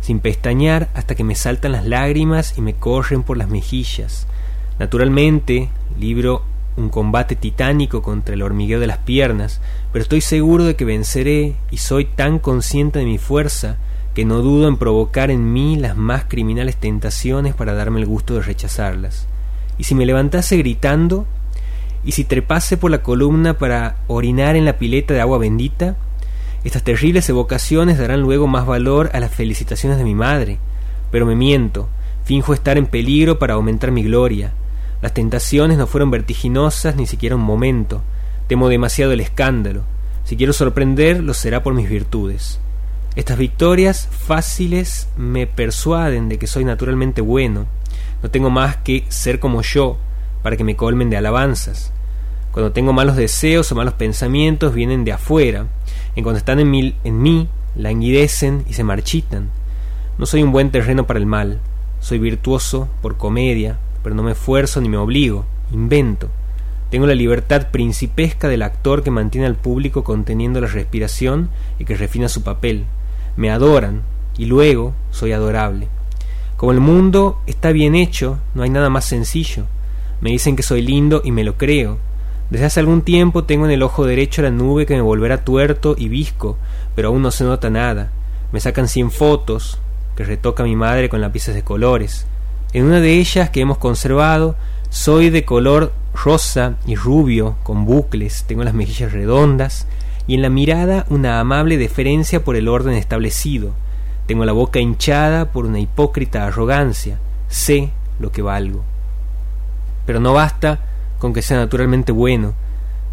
[0.00, 4.26] sin pestañear hasta que me saltan las lágrimas y me corren por las mejillas.
[4.78, 6.42] Naturalmente, libro
[6.76, 9.60] un combate titánico contra el hormigueo de las piernas,
[9.92, 13.76] pero estoy seguro de que venceré y soy tan consciente de mi fuerza
[14.14, 18.34] que no dudo en provocar en mí las más criminales tentaciones para darme el gusto
[18.34, 19.26] de rechazarlas.
[19.78, 21.26] Y si me levantase gritando,
[22.04, 25.96] y si trepase por la columna para orinar en la pileta de agua bendita,
[26.64, 30.58] estas terribles evocaciones darán luego más valor a las felicitaciones de mi madre,
[31.10, 31.88] pero me miento,
[32.24, 34.52] finjo estar en peligro para aumentar mi gloria.
[35.02, 38.02] Las tentaciones no fueron vertiginosas ni siquiera un momento.
[38.46, 39.82] Temo demasiado el escándalo.
[40.24, 42.58] Si quiero sorprender, lo será por mis virtudes.
[43.14, 47.66] Estas victorias fáciles me persuaden de que soy naturalmente bueno.
[48.22, 49.98] No tengo más que ser como yo
[50.42, 51.93] para que me colmen de alabanzas.
[52.54, 55.66] Cuando tengo malos deseos o malos pensamientos vienen de afuera.
[56.16, 59.50] En cuanto están en mí, en mí languidecen y se marchitan.
[60.16, 61.60] No soy un buen terreno para el mal.
[62.00, 65.44] Soy virtuoso por comedia, pero no me esfuerzo ni me obligo.
[65.72, 66.30] Invento.
[66.90, 71.96] Tengo la libertad principesca del actor que mantiene al público conteniendo la respiración y que
[71.96, 72.86] refina su papel
[73.36, 74.02] me adoran
[74.38, 75.88] y luego soy adorable.
[76.56, 79.64] Como el mundo está bien hecho, no hay nada más sencillo.
[80.20, 81.98] Me dicen que soy lindo y me lo creo.
[82.50, 85.94] Desde hace algún tiempo tengo en el ojo derecho la nube que me volverá tuerto
[85.98, 86.58] y visco,
[86.94, 88.10] pero aún no se nota nada.
[88.52, 89.78] Me sacan cien fotos
[90.16, 92.26] que retoca mi madre con lápices de colores.
[92.72, 94.56] En una de ellas que hemos conservado,
[94.90, 99.86] soy de color rosa y rubio, con bucles, tengo las mejillas redondas,
[100.26, 103.72] y en la mirada una amable deferencia por el orden establecido.
[104.26, 107.18] Tengo la boca hinchada por una hipócrita arrogancia.
[107.48, 108.82] Sé lo que valgo.
[110.06, 110.80] Pero no basta
[111.18, 112.54] con que sea naturalmente bueno.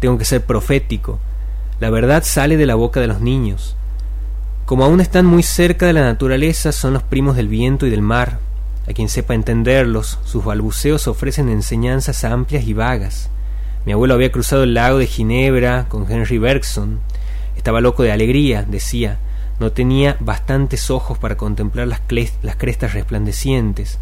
[0.00, 1.18] Tengo que ser profético.
[1.80, 3.76] La verdad sale de la boca de los niños.
[4.66, 8.02] Como aún están muy cerca de la naturaleza, son los primos del viento y del
[8.02, 8.38] mar.
[8.88, 13.30] A quien sepa entenderlos, sus balbuceos ofrecen enseñanzas amplias y vagas.
[13.84, 17.00] Mi abuelo había cruzado el lago de Ginebra con Henry Bergson.
[17.56, 19.18] Estaba loco de alegría, decía.
[19.58, 22.00] No tenía bastantes ojos para contemplar las,
[22.42, 23.98] las crestas resplandecientes,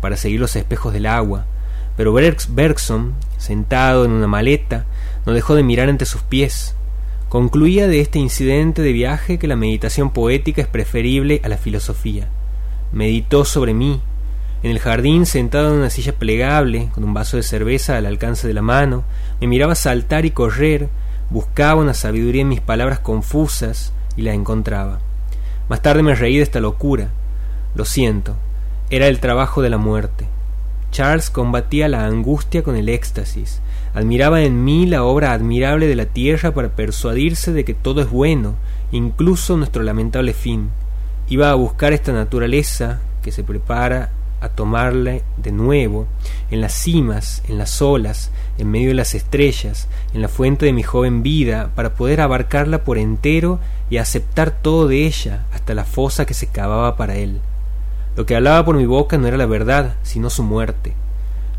[0.00, 1.46] para seguir los espejos del agua.
[1.96, 4.86] Pero Bergson, sentado en una maleta,
[5.26, 6.74] no dejó de mirar ante sus pies.
[7.28, 12.28] Concluía de este incidente de viaje que la meditación poética es preferible a la filosofía.
[12.92, 14.00] Meditó sobre mí,
[14.64, 18.48] en el jardín, sentado en una silla plegable, con un vaso de cerveza al alcance
[18.48, 19.04] de la mano,
[19.38, 20.88] me miraba saltar y correr,
[21.28, 25.00] buscaba una sabiduría en mis palabras confusas y la encontraba.
[25.68, 27.10] Más tarde me reí de esta locura.
[27.74, 28.36] Lo siento,
[28.88, 30.24] era el trabajo de la muerte.
[30.94, 33.60] Charles combatía la angustia con el éxtasis,
[33.94, 38.08] admiraba en mí la obra admirable de la tierra para persuadirse de que todo es
[38.08, 38.54] bueno,
[38.92, 40.70] incluso nuestro lamentable fin.
[41.28, 44.10] Iba a buscar esta naturaleza que se prepara
[44.40, 46.06] a tomarle de nuevo,
[46.52, 50.72] en las cimas, en las olas, en medio de las estrellas, en la fuente de
[50.72, 53.58] mi joven vida, para poder abarcarla por entero
[53.90, 57.40] y aceptar todo de ella, hasta la fosa que se cavaba para él.
[58.16, 60.94] Lo que hablaba por mi boca no era la verdad, sino su muerte.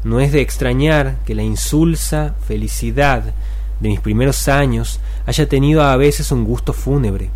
[0.04, 3.34] No es de extrañar que la insulsa felicidad
[3.80, 7.30] de mis primeros años haya tenido a veces un gusto fúnebre.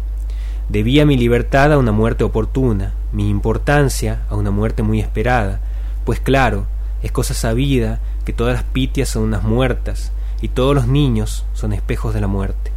[0.70, 5.60] Debía mi libertad a una muerte oportuna, mi importancia a una muerte muy esperada,
[6.06, 6.66] pues claro,
[7.04, 11.74] es cosa sabida que todas las pitias son unas muertas y todos los niños son
[11.74, 12.72] espejos de la muerte.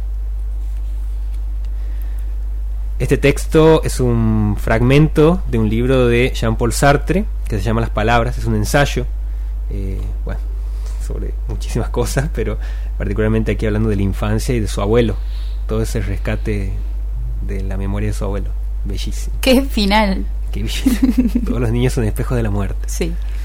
[3.03, 7.89] Este texto es un fragmento de un libro de Jean-Paul Sartre que se llama Las
[7.89, 9.05] Palabras, es un ensayo,
[9.71, 10.39] eh, bueno,
[11.05, 12.57] sobre muchísimas cosas, pero
[12.97, 15.17] particularmente aquí hablando de la infancia y de su abuelo,
[15.67, 16.71] todo ese rescate
[17.45, 18.51] de la memoria de su abuelo.
[18.85, 19.35] Bellísimo.
[19.41, 20.25] Qué final.
[20.53, 20.65] Qué
[21.45, 22.87] Todos los niños son espejos de la muerte.
[22.87, 23.13] Sí.